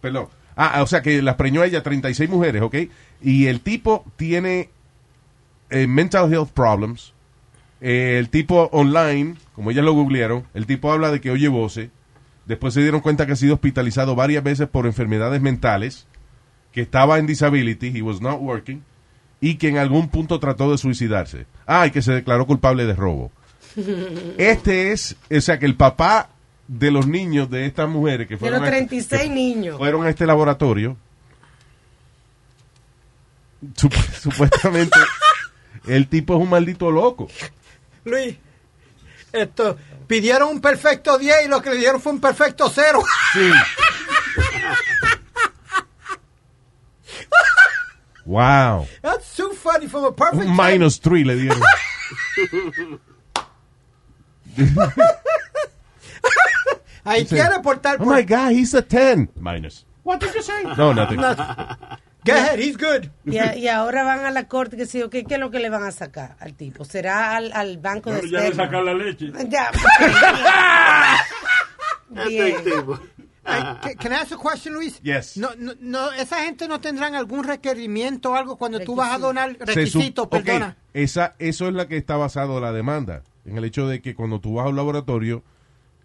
[0.00, 2.76] perdón, ah, o sea que las preñó a ella 36 mujeres, ¿ok?
[3.22, 4.70] Y el tipo tiene
[5.70, 7.12] eh, mental health problems,
[7.80, 11.90] eh, el tipo online, como ellas lo googlearon, el tipo habla de que oye voces,
[12.46, 16.08] Después se dieron cuenta que ha sido hospitalizado varias veces por enfermedades mentales,
[16.72, 18.82] que estaba en disability, he was not working,
[19.40, 21.46] y que en algún punto trató de suicidarse.
[21.66, 23.30] Ah, y que se declaró culpable de robo.
[24.38, 26.30] Este es, o sea, que el papá
[26.66, 29.78] de los niños de estas mujeres que De fueron, los a, 36 que niños.
[29.78, 30.96] fueron a este laboratorio,
[33.76, 34.98] sup- supuestamente
[35.86, 37.28] el tipo es un maldito loco.
[38.04, 38.36] Luis,
[39.32, 43.02] esto, pidieron un perfecto 10 y lo que le dieron fue un perfecto 0.
[43.32, 43.50] Sí.
[48.24, 48.86] Wow.
[49.02, 51.60] That's too funny from a perfect Un minus 3 le dieron.
[57.04, 59.30] Ahí Dice, quiere portar Oh my God, he's a 10.
[59.36, 59.84] Minus.
[60.04, 60.62] What did you say?
[60.76, 61.18] No, nothing.
[62.24, 63.08] Go ahead, he's good.
[63.24, 65.58] Y, a- y ahora van a la corte que sí, ¿qué, ¿qué es lo que
[65.58, 66.84] le van a sacar al tipo?
[66.84, 69.32] ¿Será al, al banco Bueno, de ya le sacan la leche.
[69.48, 69.70] Ya.
[73.42, 75.00] Ca- can I ask a question, Luis?
[75.02, 75.36] Yes.
[75.36, 79.18] No, no, no, esa gente no tendrán algún requerimiento o algo cuando tú vas a
[79.18, 80.76] donar requisito, sup- ok, perdona.
[80.92, 83.22] esa, eso es la que está basado la demanda.
[83.46, 85.42] En el hecho de que cuando tú vas a un laboratorio,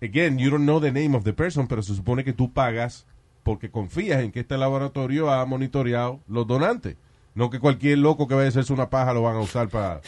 [0.02, 3.06] again, you don't know the name of the person, pero se supone que tú pagas
[3.46, 6.98] porque confías en que este laboratorio ha monitoreado los donantes.
[7.36, 10.02] No que cualquier loco que vaya a hacerse una paja lo van a usar para,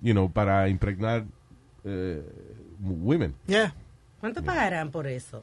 [0.00, 1.24] you know, para impregnar
[1.82, 2.22] eh,
[2.78, 3.34] women.
[3.48, 3.74] Yeah.
[4.20, 5.42] ¿Cuánto pagarán por eso?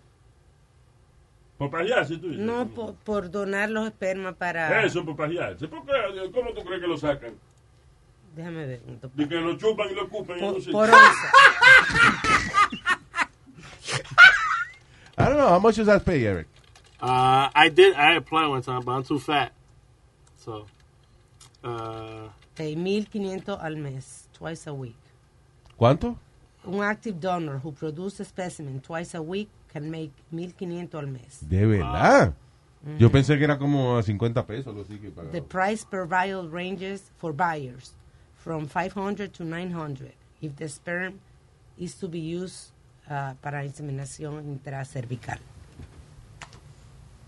[1.57, 2.45] Por pajearse, tú dices.
[2.45, 4.85] No, por, por donar los espermas para...
[4.85, 5.67] Eso, por pajearse.
[5.67, 5.91] ¿Por qué?
[6.33, 7.33] ¿Cómo tú crees que lo sacan?
[8.37, 8.79] Déjame ver.
[8.79, 10.39] ¿cuánto De que lo chupan y lo ocupan.
[10.39, 10.93] Por, y no por sé.
[15.17, 16.47] I don't know, how much does that pay, Eric?
[16.99, 17.95] Uh, I did.
[17.95, 19.51] I applied one time, but I'm too fat.
[20.38, 20.65] So,
[21.63, 22.75] uh, onza.
[22.75, 24.95] 1.500 al mes, twice a week.
[25.79, 26.17] ¿Cuánto?
[26.65, 31.39] Un active donor who produces specimen twice a week can make 1.500 al mes.
[31.47, 32.33] De verdad.
[32.97, 34.67] Yo pensé que era como a 50 pesos.
[34.67, 35.31] Algo así que pagaba.
[35.31, 37.93] The price per vial ranges for buyers
[38.36, 41.19] from 500 to 900 if the sperm
[41.77, 42.71] is to be used
[43.10, 45.39] uh, para inseminación intracervical.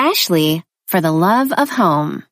[0.00, 2.24] Ashley, for the love of home.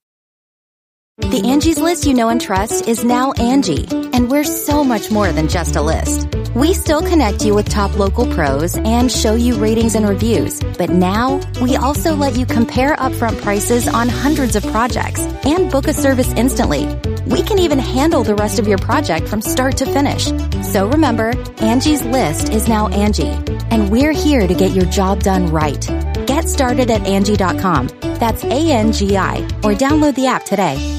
[1.19, 5.31] The Angie's list you know and trust is now Angie, and we're so much more
[5.33, 6.29] than just a list.
[6.55, 10.91] We still connect you with top local pros and show you ratings and reviews, but
[10.91, 15.93] now we also let you compare upfront prices on hundreds of projects and book a
[15.95, 16.87] service instantly.
[17.27, 20.33] We can even handle the rest of your project from start to finish.
[20.73, 23.37] So remember, Angie's list is now Angie,
[23.71, 25.81] and we're here to get your job done right.
[26.27, 27.89] Get started at Angie.com.
[28.19, 30.95] That's A-N-G-I, or download the app today.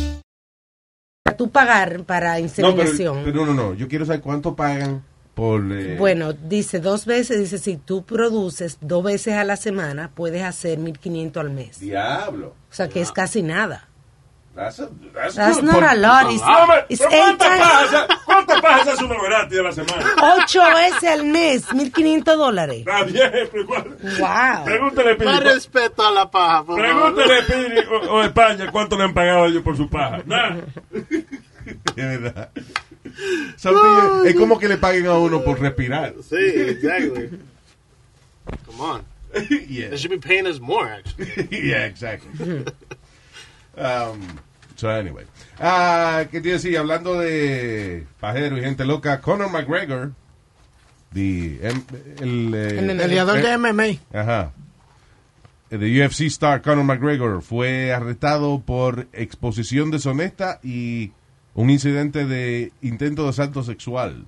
[1.25, 3.23] Para tú pagar para No, pero, inseminación.
[3.25, 3.73] pero no, no.
[3.73, 5.03] Yo quiero saber cuánto pagan
[5.39, 5.63] por.
[5.71, 10.43] eh, Bueno, dice dos veces, dice si tú produces dos veces a la semana, puedes
[10.43, 11.79] hacer 1.500 al mes.
[11.79, 12.53] Diablo.
[12.69, 13.85] O sea que es casi nada.
[14.55, 16.31] That's, a- that's That's not Por- a lot.
[16.33, 17.01] It's, Ah, it's
[18.25, 20.05] ¿Cuántas pajas hace uno gratis a la semana?
[20.37, 22.79] ocho veces al mes, 1.500 dólares.
[22.79, 23.97] Está bien, pero igual.
[24.19, 24.65] Wow.
[24.65, 25.29] Pregúntale, Pili.
[25.31, 27.13] más respeto a la paja, por favor.
[27.13, 30.19] Pregúntale, Pili, o, o España, cuánto le han pagado a ellos por su paja.
[30.25, 30.57] Nada.
[31.95, 32.49] De verdad.
[33.57, 36.13] Something- es como que le paguen a uno por respirar.
[36.27, 37.29] Sí, exactly.
[38.65, 39.01] Come on.
[39.67, 39.89] yeah.
[39.89, 41.47] They should be paying us more, actually.
[41.69, 42.65] yeah, exactly.
[43.77, 44.39] Um,
[44.75, 45.25] so anyway.
[45.59, 46.79] Ah, ¿Qué te decía?
[46.79, 50.13] Hablando de pajero y gente loca, Conor McGregor,
[51.13, 54.19] the, el, eh, El peleador de MMA.
[54.19, 54.53] Ajá.
[55.69, 61.11] El UFC star Conor McGregor fue arrestado por exposición deshonesta y
[61.55, 64.25] un incidente de intento de asalto sexual.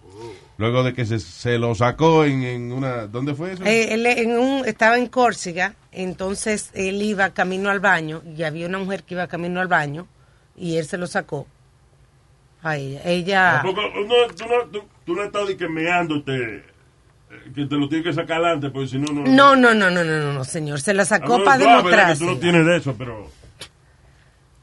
[0.57, 3.07] Luego de que se, se lo sacó en, en una...
[3.07, 3.63] ¿Dónde fue eso?
[3.65, 8.67] Eh, él en un, estaba en Córcega, entonces él iba camino al baño y había
[8.67, 10.05] una mujer que iba camino al baño
[10.55, 11.47] y él se lo sacó
[12.61, 13.01] a ella.
[13.05, 16.63] Ella, Tampoco, no, tú, no, tú, tú no estás que meándote, eh,
[17.55, 19.23] que te lo tienes que sacar adelante, porque si no, no.
[19.25, 21.63] no, no, no, no, no, no, no, señor, se la Ah, sacó no, para que
[21.63, 22.21] Tú demostrar.
[22.21, 23.31] no tienes de eso, pero.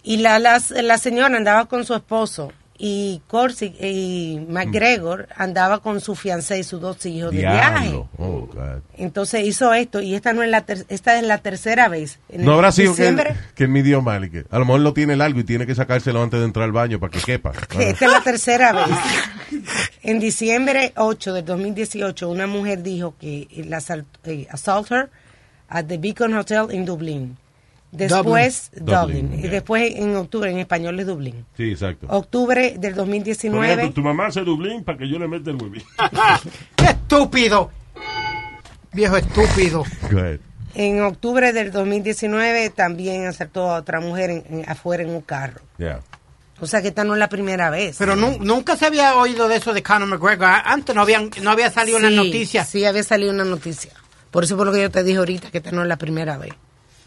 [0.08, 6.00] Y la, la, la señora andaba con su esposo y Corsi y McGregor andaba con
[6.00, 7.92] su fiancé y sus dos hijos de viaje.
[8.16, 8.48] Oh.
[8.96, 12.20] Entonces hizo esto y esta no es la ter- esta es la tercera vez.
[12.30, 14.24] En No habrá sido que, que midió mal.
[14.24, 16.64] y que a lo mejor lo tiene largo y tiene que sacárselo antes de entrar
[16.64, 17.52] al baño para que quepa.
[17.68, 18.96] que esta es la tercera vez.
[20.02, 23.82] En diciembre 8 del 2018, una mujer dijo que la
[24.24, 25.10] eh, assault her
[25.68, 27.36] at the Beacon Hotel en Dublín.
[27.90, 28.86] Después, Dublin.
[28.96, 29.20] Dublin.
[29.26, 29.50] Dublin, Y yeah.
[29.50, 31.46] después en octubre, en español es Dublín.
[31.56, 32.06] Sí, exacto.
[32.10, 33.88] Octubre del Por ejemplo, 2019.
[33.90, 35.82] tu mamá hace Dublín para que yo le meta el huevín.
[36.76, 37.70] ¡Qué estúpido!
[38.92, 39.84] Viejo estúpido.
[40.10, 40.40] Go ahead.
[40.74, 45.60] En octubre del 2019 también asaltó a otra mujer en- en- afuera en un carro.
[45.78, 46.00] Yeah.
[46.60, 47.96] O sea que esta no es la primera vez.
[47.98, 50.48] Pero nu- nunca se había oído de eso de Conor McGregor.
[50.64, 52.64] Antes no, habían, no había salido una noticia.
[52.64, 53.92] Sí, había salido una noticia.
[54.30, 56.36] Por eso por lo que yo te dije ahorita, que esta no es la primera
[56.36, 56.52] vez.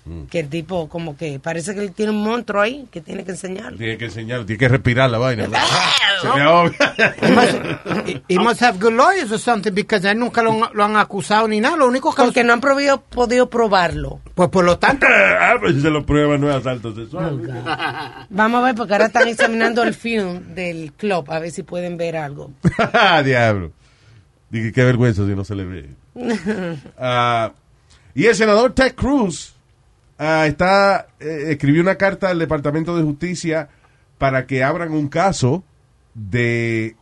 [0.04, 0.24] Mm.
[0.24, 3.32] Que el tipo como que parece que él tiene un monstruo ahí que tiene que
[3.32, 3.76] enseñar.
[3.76, 5.46] Tiene que enseñar, tiene que respirar la vaina.
[6.22, 6.96] Se me ahoga.
[8.28, 11.48] He must have good lawyers or something because él nunca lo, han- lo han acusado
[11.48, 11.78] ni nada.
[11.78, 12.24] Lo único que...
[12.24, 14.22] Porque no han probido- podido probarlo.
[14.34, 15.06] Pues por lo tanto...
[15.40, 17.40] ah, pues si se lo prueba, no es asalto sexual.
[18.30, 21.98] Vamos a ver, porque ahora están examinando el film del club, a ver si pueden
[21.98, 22.52] ver algo.
[23.24, 23.72] Diablo.
[24.50, 25.90] Dije, qué vergüenza si no se le ve.
[26.98, 27.52] Ah,
[28.14, 29.56] y el senador Ted Cruz
[30.24, 33.70] ah, está, eh, escribió una carta al Departamento de Justicia
[34.18, 35.64] para que abran un caso
[36.14, 36.96] de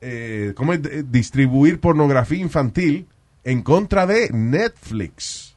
[0.00, 0.82] eh, ¿cómo es?
[0.82, 3.06] De- distribuir pornografía infantil
[3.44, 5.56] en contra de Netflix.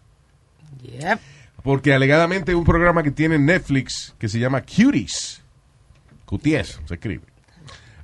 [0.82, 1.20] Yep.
[1.64, 5.42] Porque alegadamente un programa que tiene Netflix que se llama Cuties.
[6.26, 7.24] Cuties, se escribe.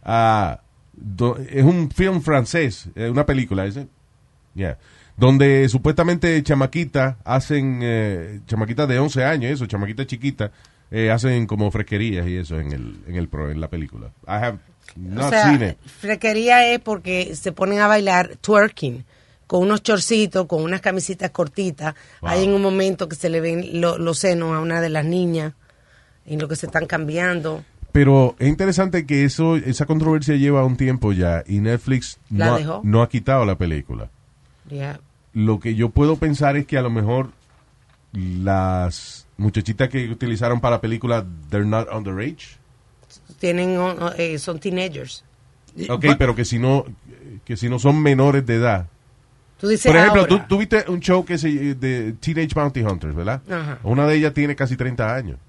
[0.04, 0.60] Ah,
[0.92, 3.88] do- es un film francés, eh, una película, ¿ese?
[4.56, 4.78] Yeah.
[5.16, 10.52] Donde supuestamente chamaquitas hacen, eh, chamaquitas de 11 años, eso, chamaquitas chiquitas,
[10.92, 14.08] eh, hacen como fresquerías y eso en el, en el pro, en la película.
[14.28, 14.58] I have
[14.96, 15.78] not o sea, seen it.
[15.86, 19.06] frequería es porque se ponen a bailar twerking
[19.48, 21.94] con unos chorcitos, con unas camisitas cortitas.
[22.22, 22.30] Wow.
[22.32, 25.06] Hay en un momento que se le ven lo- los senos a una de las
[25.06, 25.54] niñas
[26.26, 27.64] en lo que se están cambiando.
[27.92, 32.54] Pero es interesante que eso, esa controversia lleva un tiempo ya y Netflix La no,
[32.54, 32.82] ha- dejó.
[32.84, 34.10] no ha quitado la película.
[35.34, 37.32] Lo que yo puedo pensar es que a lo mejor
[38.14, 42.58] las muchachitas que utilizaron para la película, they're not underage.
[43.40, 43.78] Tienen,
[44.18, 45.24] eh, son teenagers.
[45.90, 46.86] Ok, pero que si no,
[47.46, 48.88] que si no son menores de edad.
[49.60, 50.42] Tú dices Por ejemplo, ahora.
[50.42, 53.42] tú, tú viste un show que se de Teenage Bounty Hunters, ¿verdad?
[53.50, 53.80] Ajá.
[53.84, 55.40] Una de ellas tiene casi 30 años.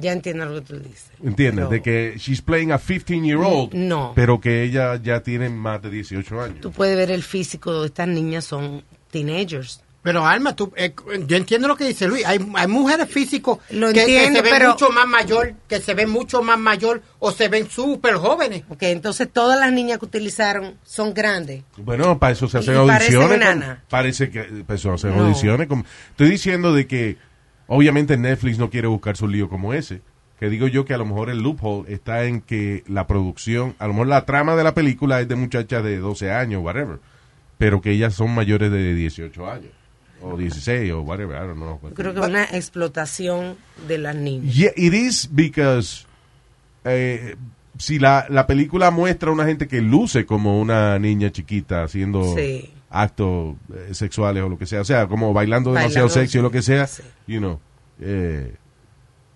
[0.00, 1.10] Ya entiendo lo que tú dices.
[1.22, 1.66] ¿Entiendes?
[1.66, 4.12] Pero- De que she's playing a 15 year old, No.
[4.14, 6.60] pero que ella ya tiene más de 18 años.
[6.60, 9.82] Tú puedes ver el físico de estas niñas, son teenagers.
[10.00, 10.94] Pero Alma, tú, eh,
[11.26, 12.24] yo entiendo lo que dice Luis.
[12.24, 15.80] Hay, hay mujeres físicos Lo que, que entiendo, se ven pero- mucho más mayor, que
[15.80, 18.62] se ven mucho más mayor o se ven súper jóvenes.
[18.68, 21.64] Ok, entonces todas las niñas que utilizaron son grandes.
[21.76, 23.28] Bueno, para eso se hacen Y audiciones.
[23.28, 23.78] con- enanas.
[23.90, 25.24] parece que para eso hacen No.
[25.24, 25.66] audiciones.
[25.66, 27.16] con- estoy diciendo de que
[27.68, 30.00] obviamente Netflix no quiere buscar su lío como ese.
[30.40, 33.86] Que digo yo que a lo mejor el loophole está en que la producción, a
[33.86, 36.98] lo mejor la trama de la película es de muchachas de 12 años, whatever,
[37.58, 39.70] pero que ellas son mayores de 18 años
[40.20, 41.80] o 16 o whatever, I don't know.
[41.94, 43.56] Creo que es una explotación
[43.88, 44.54] de las niñas.
[44.54, 46.06] Yeah, it is because
[46.84, 47.34] eh,
[47.78, 52.34] si la, la película muestra a una gente que luce como una niña chiquita haciendo
[52.36, 52.72] Sí.
[52.90, 56.42] actos eh, sexuales o lo que sea, o sea, como bailando demasiado Bailando, sexy o
[56.42, 56.88] lo que sea,
[57.26, 57.60] you know,
[58.00, 58.54] eh,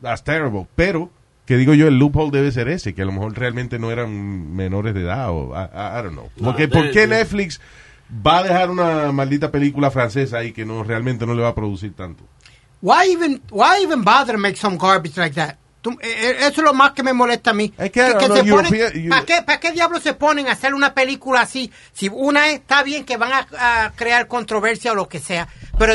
[0.01, 0.67] that's terrible.
[0.77, 1.11] Pero,
[1.47, 4.55] que digo yo, el loophole debe ser ese, que a lo mejor realmente no eran
[4.55, 6.31] menores de edad o I, I- don't know.
[6.37, 7.61] No, Porque, ¿por qué Netflix
[8.25, 11.55] va a dejar una maldita película francesa ahí que no realmente no le va a
[11.55, 12.25] producir tanto?
[12.81, 15.57] Why even, why even bother to make some garbage like that?
[15.83, 17.71] Tú- eh, eh, eso es lo más que me molesta a mí.
[17.71, 20.47] que, I don't se know, ponen- European- you- ¿para, qué, ¿Para qué diablos se ponen
[20.47, 21.73] a hacer una película así?
[21.93, 25.49] Si una es- está bien que van a, a crear controversia o lo que sea,
[25.83, 25.95] pero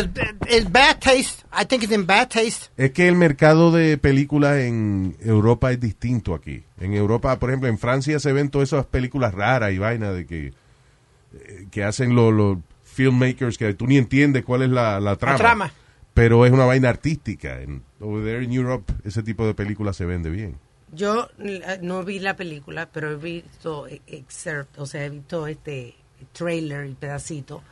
[0.49, 2.71] el, bad taste, I think it's in bad taste.
[2.75, 6.65] Es que el mercado de películas en Europa es distinto aquí.
[6.77, 10.25] En Europa, por ejemplo, en Francia se ven todas esas películas raras y vainas de
[10.25, 15.15] que, eh, que hacen los, los filmmakers que tú ni entiendes cuál es la, la
[15.15, 15.37] trama.
[15.37, 15.73] trama.
[16.13, 17.61] Pero es una vaina artística.
[17.61, 20.57] En, over there in Europe, ese tipo de películas se vende bien.
[20.91, 25.47] Yo eh, no vi la película, pero he visto eh, excerpt, o sea, he visto
[25.47, 25.95] este
[26.33, 27.63] trailer y pedacito,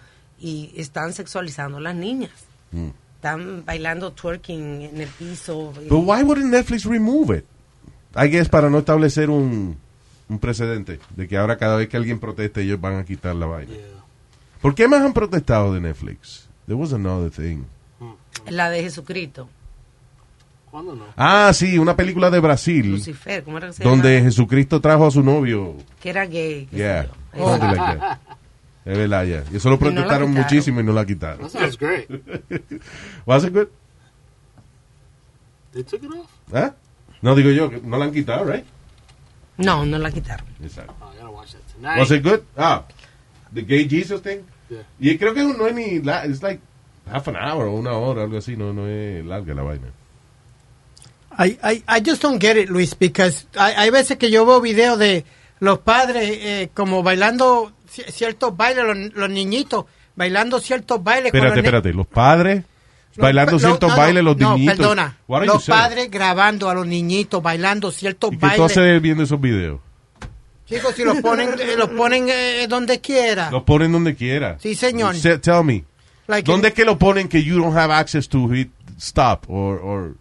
[0.46, 2.30] y están sexualizando a las niñas.
[2.72, 2.90] Mm.
[3.16, 5.74] Están bailando twerking en el piso.
[5.90, 7.46] But why wouldn't Netflix remove it?
[8.16, 9.76] I guess para no establecer un,
[10.30, 13.48] un precedente de que ahora cada vez que alguien proteste ellos van a quitar la
[13.48, 13.74] vaina.
[14.62, 16.48] ¿Por qué más han protestado de Netflix?
[16.68, 17.64] There was another thing.
[18.48, 19.50] La de Jesucristo.
[20.70, 21.06] ¿Cuándo no?
[21.18, 24.22] Ah, sí, una película de Brasil Lucifer, ¿cómo era que se donde?
[24.22, 25.74] Jesucristo trajo a su novio.
[26.00, 26.68] Que era gay.
[26.70, 27.48] sé Yeah, yo.
[27.50, 28.20] something like that.
[28.86, 29.44] Es verdad, ya.
[29.52, 30.32] Y eso lo no protestaron quitaron.
[30.34, 31.40] muchísimo y no la quitaron.
[31.42, 32.08] That sounds great.
[33.26, 33.68] Was it good?
[35.74, 36.30] They took it off?
[36.54, 36.74] ¿Ah?
[37.22, 38.64] No, digo yo, que no la han quitado, right?
[39.58, 40.46] No, no la quitaron.
[40.64, 40.94] Exacto.
[41.02, 41.98] Oh, I gotta watch that tonight.
[42.00, 42.44] Was it good?
[42.58, 42.84] Ah,
[43.54, 44.46] the gay Jesus thing.
[44.70, 44.84] Yeah.
[45.00, 46.60] Y creo que no es ni, la- it's like
[47.12, 49.88] half an hour o una hora, algo así, no, no es larga la vaina.
[51.38, 54.62] I, I, I just don't get it, Luis, because hay, hay veces que yo veo
[54.62, 55.26] videos de
[55.60, 57.72] los padres eh, como bailando
[58.10, 59.86] ciertos bailes, los, los niñitos
[60.16, 61.32] bailando ciertos bailes.
[61.32, 62.64] con Espérate, espérate, los padres
[63.18, 64.78] bailando ciertos no, no, bailes, los no, niñitos.
[64.78, 65.18] perdona.
[65.46, 68.78] Los padres grabando a los niñitos bailando ciertos ¿Y qué tú bailes.
[68.78, 69.80] haces viendo esos videos?
[70.68, 73.52] Chicos, si los ponen, eh, los ponen eh, donde quiera.
[73.52, 74.58] Los ponen donde quiera.
[74.60, 75.16] Sí, señor.
[75.16, 75.84] Se- tell me.
[76.28, 79.48] Like ¿Dónde es que lo ponen que you don't have access to hit stop?
[79.48, 80.16] Or, or,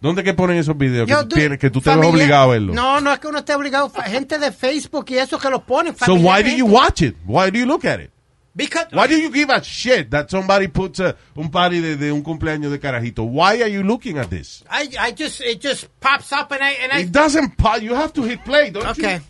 [0.00, 2.06] ¿Dónde es que ponen esos videos que, Yo, tú du- tienes- que tú te ves
[2.06, 2.72] obligado a verlo?
[2.72, 3.90] No, no es que uno esté obligado.
[4.06, 5.96] Gente de Facebook y eso que los ponen.
[5.96, 7.16] so why do you watch it?
[7.26, 8.10] Why do you look at it?
[8.54, 12.10] Because Why do you give a shit that somebody puts a, un party de, de
[12.10, 13.22] un cumpleaños de carajito?
[13.24, 14.64] Why are you looking at this?
[14.68, 17.80] I, I just, it just pops up and I, and I It doesn't pop.
[17.80, 19.16] You have to hit play, don't Okay.
[19.16, 19.20] you?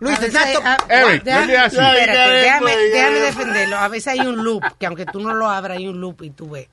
[0.00, 1.80] Luis, the- hay- ah, Eric, deja- let me ask you.
[1.80, 3.76] espérate, déjame, déjame defenderlo.
[3.78, 6.30] A veces hay un loop, que aunque tú no lo abras, hay un loop y
[6.30, 6.68] tú ves.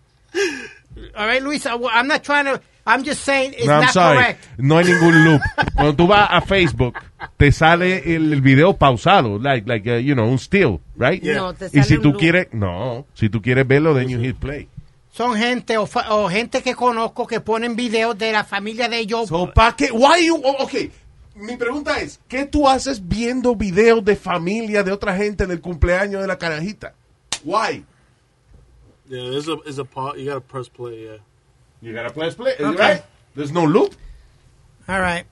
[1.15, 4.17] All right, Luis, I'm not trying to, I'm just saying it's No, I'm not sorry.
[4.17, 4.47] correct.
[4.57, 5.41] No hay ningún loop.
[5.75, 6.95] Cuando tú vas a Facebook,
[7.37, 11.21] te sale el, el video pausado, like, like uh, you know, un still, right?
[11.21, 11.35] Yeah.
[11.35, 12.19] No, te y sale si un tú loop.
[12.19, 14.69] quieres, no, si tú quieres verlo, then you hit play.
[15.11, 18.99] Son gente o, fa- o gente que conozco que ponen videos de la familia de
[18.99, 19.29] ellos.
[19.29, 19.89] So, ¿pa' qué?
[19.91, 20.91] Why you, okay.
[21.35, 25.59] Mi pregunta es, ¿qué tú haces viendo videos de familia de otra gente en el
[25.59, 26.93] cumpleaños de la carajita?
[27.43, 27.83] Why?
[29.07, 30.17] Yeah, there's a, there's a part.
[30.17, 31.17] You gotta press play, yeah.
[31.81, 32.75] You gotta press play, Okay.
[32.77, 33.03] right?
[33.35, 33.93] There's no loop.
[34.87, 35.25] All right.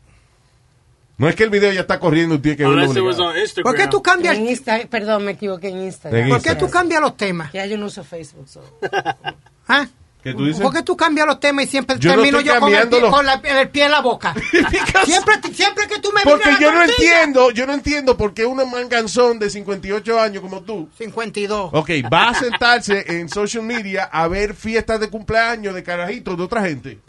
[1.17, 3.29] No es que el video ya está corriendo tiene que verlo Unless it was obligado.
[3.29, 3.63] on Instagram.
[3.63, 6.27] ¿Por qué tú cambias, En Insta, perdón, me equivoqué en Instagram.
[6.29, 7.51] ¿por qué tú cambias los temas?
[7.53, 8.47] Ya yo no uso Facebook.
[8.49, 8.61] so.
[9.67, 9.87] ¿Ah?
[10.23, 10.61] ¿Qué tú dices?
[10.61, 13.09] ¿Por qué tú cambias los temas y siempre Yo termino yo con, el pie, los-
[13.13, 14.33] con la- el pie en la boca?
[15.05, 17.21] siempre, siempre que tú me Porque yo no tortilla.
[17.23, 21.71] entiendo, yo no entiendo por qué un manganzón de 58 años como tú, 52.
[21.73, 26.43] ok, va a sentarse en social media a ver fiestas de cumpleaños de carajitos de
[26.43, 26.99] otra gente.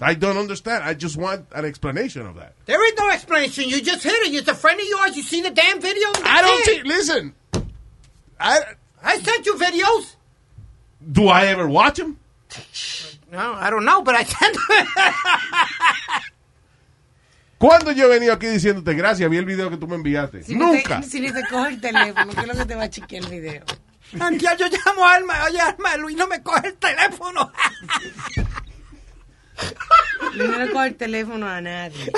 [0.00, 0.88] I don't understand.
[0.88, 2.52] I just want an explanation of that.
[2.64, 3.64] There is no explanation.
[3.68, 4.32] You just hit it.
[4.34, 5.16] It's a friend of yours.
[5.16, 6.08] You see the damn video.
[6.24, 7.34] I don't see, listen,
[8.40, 8.58] I,
[9.02, 10.14] I sent you videos.
[11.12, 12.16] do I ever watch them?
[13.30, 14.56] No, I don't know, but I sent
[17.58, 19.28] ¿Cuándo yo he venido aquí diciéndote gracias?
[19.28, 20.44] Vi el video que tú me enviaste.
[20.44, 21.00] Si ni Nunca.
[21.00, 23.24] te- si ni te coge el teléfono, ¿qué es lo que te va a chequear
[23.24, 23.64] el video?
[24.20, 25.34] Antier yo llamo a Alma.
[25.44, 27.52] Oye, Alma, Luis no me coge el teléfono.
[30.36, 32.12] Yo no le coge el teléfono a nadie.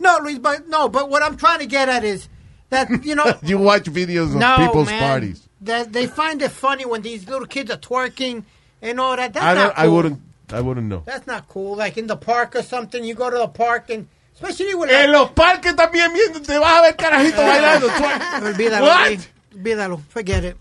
[0.00, 2.28] no, Luis, but no, but what I'm trying to get at is
[2.70, 3.34] that you know.
[3.42, 5.46] You watch videos of no, people's man, parties.
[5.60, 8.44] That they find it funny when these little kids are twerking
[8.82, 9.32] and all that.
[9.32, 9.84] That's I not don't, cool.
[9.84, 10.20] I wouldn't,
[10.52, 11.02] I wouldn't know.
[11.06, 11.76] That's not cool.
[11.76, 15.12] Like in the park or something, you go to the park and especially with En
[15.12, 17.88] los parques también viendo, te vas a ver carajitos bailando.
[18.46, 19.08] Olvídalo, What?
[19.08, 19.28] Luis.
[19.54, 20.00] Olvídalo.
[20.08, 20.56] Forget it.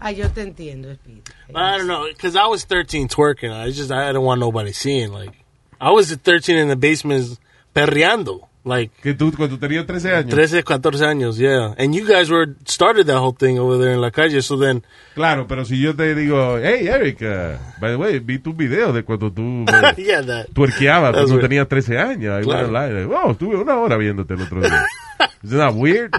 [0.00, 1.22] Ay, yo te entiendo, Speedy.
[1.54, 3.52] I don't know, because I was 13 twerking.
[3.52, 5.12] I just I didn't want nobody seeing.
[5.12, 5.34] Like,
[5.78, 7.38] I was at 13 in the basement
[7.74, 8.48] perreando.
[8.62, 10.30] Like, Que tú, cuando tenías 13 años.
[10.34, 11.74] 13, 14 años, yeah.
[11.78, 14.42] And you guys were started that whole thing over there in La Calle.
[14.42, 14.82] So then,
[15.14, 18.92] Claro, pero si yo te digo, hey, Eric, uh, by the way, vi tu video
[18.92, 20.48] de cuando tú eh, yeah, that.
[20.52, 21.48] tuerqueabas cuando weird.
[21.48, 22.40] tenías 13 años.
[22.40, 22.66] I Claro.
[22.68, 23.06] online.
[23.06, 24.84] Wow, estuve una hora viéndote el otro día.
[25.42, 26.12] Isn't that weird?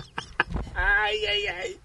[0.75, 1.77] Ay, ay, ay.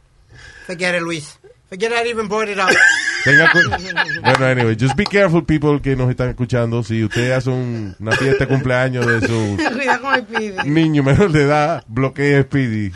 [0.66, 1.38] Forget it, Luis.
[1.68, 2.70] Forget I even brought it up.
[3.26, 3.52] Tenga
[4.22, 6.82] bueno, anyway, just be careful, people que nos están escuchando.
[6.84, 9.58] Si usted hace un- una fiesta de cumpleaños de su
[10.62, 12.92] con niño menor de edad, bloquee Speedy.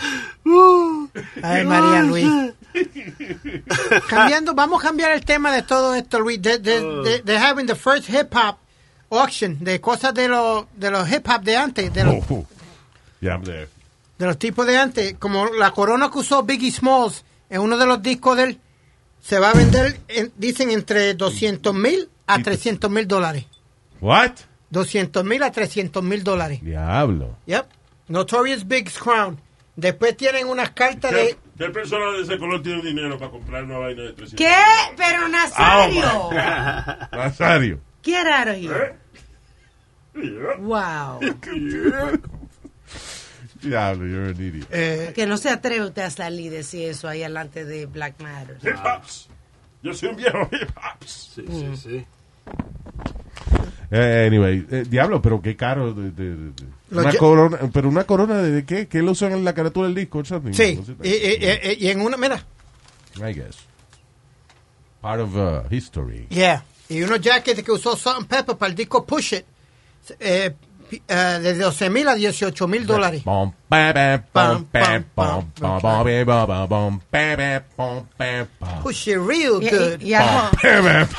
[1.43, 2.27] Ay, María Luis.
[4.09, 6.41] Cambiando, vamos a cambiar el tema de todo esto, Luis.
[6.41, 8.57] De, de, de, de having the first hip hop
[9.11, 12.47] auction, de cosas de los de los hip hop de antes, de los, Oh,
[13.21, 13.69] yeah, I'm there.
[14.19, 17.87] de los tipos de antes, como la corona que usó Biggie Smalls en uno de
[17.87, 18.61] los discos de él,
[19.21, 23.47] se va a vender, en- dicen, entre 200 mil a 300 mil dólares.
[24.01, 24.33] What?
[24.71, 26.61] 200 mil a 300 mil dólares.
[26.63, 27.37] Diablo.
[27.47, 27.67] Yep.
[28.09, 29.39] Notorious Big's Crown.
[29.77, 31.19] Después tienen unas cartas de...
[31.29, 34.35] ¿Qué, qué persona de ese color tiene dinero para comprar una vaina de 300?
[34.37, 34.95] ¿Qué?
[34.97, 36.05] Pero Nazario.
[36.15, 36.33] Oh,
[37.13, 37.81] Nazario.
[38.03, 38.97] Get out of here.
[40.59, 41.21] Wow.
[43.63, 44.67] Diablo, you're an idiot.
[44.71, 48.21] Eh, Que no se atreve usted a salir y decir eso ahí delante de Black
[48.21, 48.57] Matter.
[48.63, 49.29] Hip hops.
[49.83, 51.33] Yo soy un viejo hip hops.
[51.35, 52.07] Sí, sí, sí.
[53.93, 55.93] Eh, anyway, eh, diablo, pero qué caro.
[55.93, 56.53] de- de- de-
[56.93, 58.87] Una corona, pero una corona de, de qué?
[58.89, 60.25] ¿Qué lo usan en la carátula del disco?
[60.25, 60.53] something?
[60.53, 60.77] sí.
[60.77, 60.95] No sé.
[61.03, 62.17] Y, y- y- y en una...
[62.17, 62.45] Mira.
[63.17, 63.57] I guess.
[65.01, 66.27] Part of uh, history.
[66.31, 66.65] Yeah.
[66.89, 69.45] Y unos jackets que usó Salt and Pepper para el disco Push It.
[70.19, 70.55] Eh,
[71.09, 73.23] eh, de 12 mil a 18 mil dólares.
[78.83, 80.01] Push It real Y- good.
[80.03, 80.51] y- y algo-
[80.83, 81.09] ba, ba.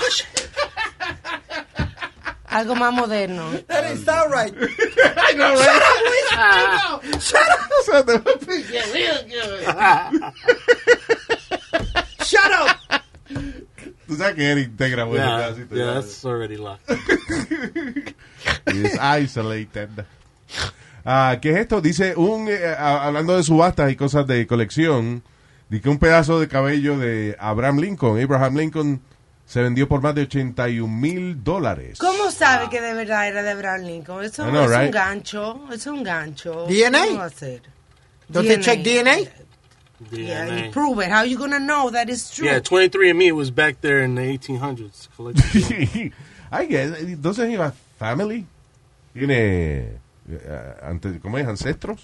[2.52, 3.50] Algo más moderno.
[3.68, 4.54] That ain't sound right.
[5.18, 5.64] I know, right?
[5.64, 6.32] Shut up, Luis.
[6.34, 6.44] I
[6.76, 7.20] know.
[7.20, 7.70] Shut up.
[8.94, 9.64] Real good.
[12.26, 12.78] Shut up.
[14.12, 15.94] Tú sabes que Eric integra bueno Yeah, pedacito, yeah, ya.
[15.94, 16.84] that's already locked.
[18.68, 20.06] It's isolated.
[21.06, 21.80] Ah, ¿Qué es esto?
[21.80, 25.24] Dice, un eh, hablando de subastas y cosas de colección,
[25.70, 29.02] dice que un pedazo de cabello de Abraham Lincoln, Abraham Lincoln,
[29.46, 31.98] se vendió por más de 81 mil dólares.
[31.98, 34.26] ¿Cómo sabe que de verdad era de Abraham Lincoln?
[34.26, 34.86] Eso know, es right?
[34.88, 35.62] un gancho.
[35.72, 36.66] Es un gancho.
[36.68, 37.06] DNA?
[37.06, 37.62] ¿Cómo va a ser?
[38.28, 39.20] Don't they check DNA?
[40.12, 40.66] Yeah, DNA.
[40.66, 41.10] you prove it.
[41.12, 42.46] How you gonna know that is true?
[42.48, 45.08] Yeah, 23andMe was back there in the 1800s.
[45.16, 46.12] collecting.
[46.52, 48.46] I guess, entonces iba family.
[49.14, 49.90] Tiene,
[50.82, 51.46] ante- ¿cómo es?
[51.48, 52.00] Ancestros.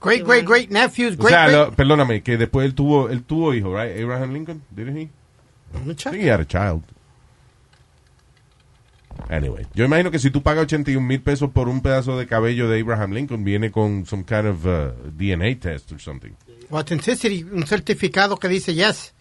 [0.00, 1.14] Great, great, great nephews.
[1.14, 1.56] O Great, sea, great.
[1.58, 4.00] lo- perdóname, que después él tuvo, él tuvo hijo, right?
[4.00, 5.08] Abraham Lincoln, didn't he?
[5.74, 6.82] I think he had a child.
[9.28, 12.68] Anyway, yo imagino que si tú pagas 81 mil pesos por un pedazo de cabello
[12.68, 16.30] de Abraham Lincoln, viene con some kind of uh, DNA test or something.
[16.70, 19.14] Authenticity, un certificado que dice yes.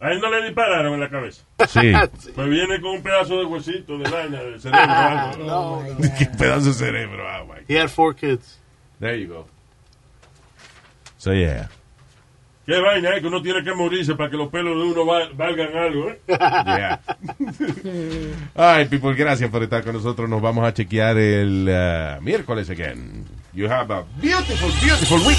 [0.00, 1.42] A él no le dispararon en la cabeza.
[1.68, 1.92] Sí.
[2.34, 5.46] Pues viene con un pedazo de huesito, de vaina, de cerebro.
[5.46, 5.96] o algo.
[6.18, 7.24] Qué pedazo de cerebro.
[7.26, 7.60] Oh my.
[7.66, 8.58] He had four kids.
[9.00, 9.46] There you go.
[11.18, 11.68] So yeah.
[12.66, 15.32] Qué vaina, eh, que uno tiene que morirse para que los pelos de uno val-
[15.34, 16.20] valgan algo, ¿eh?
[16.28, 17.00] Yeah.
[18.54, 20.28] Ay, people, gracias por estar con nosotros.
[20.28, 23.24] Nos vamos a chequear el uh, miércoles again.
[23.54, 25.38] You have a beautiful, beautiful week.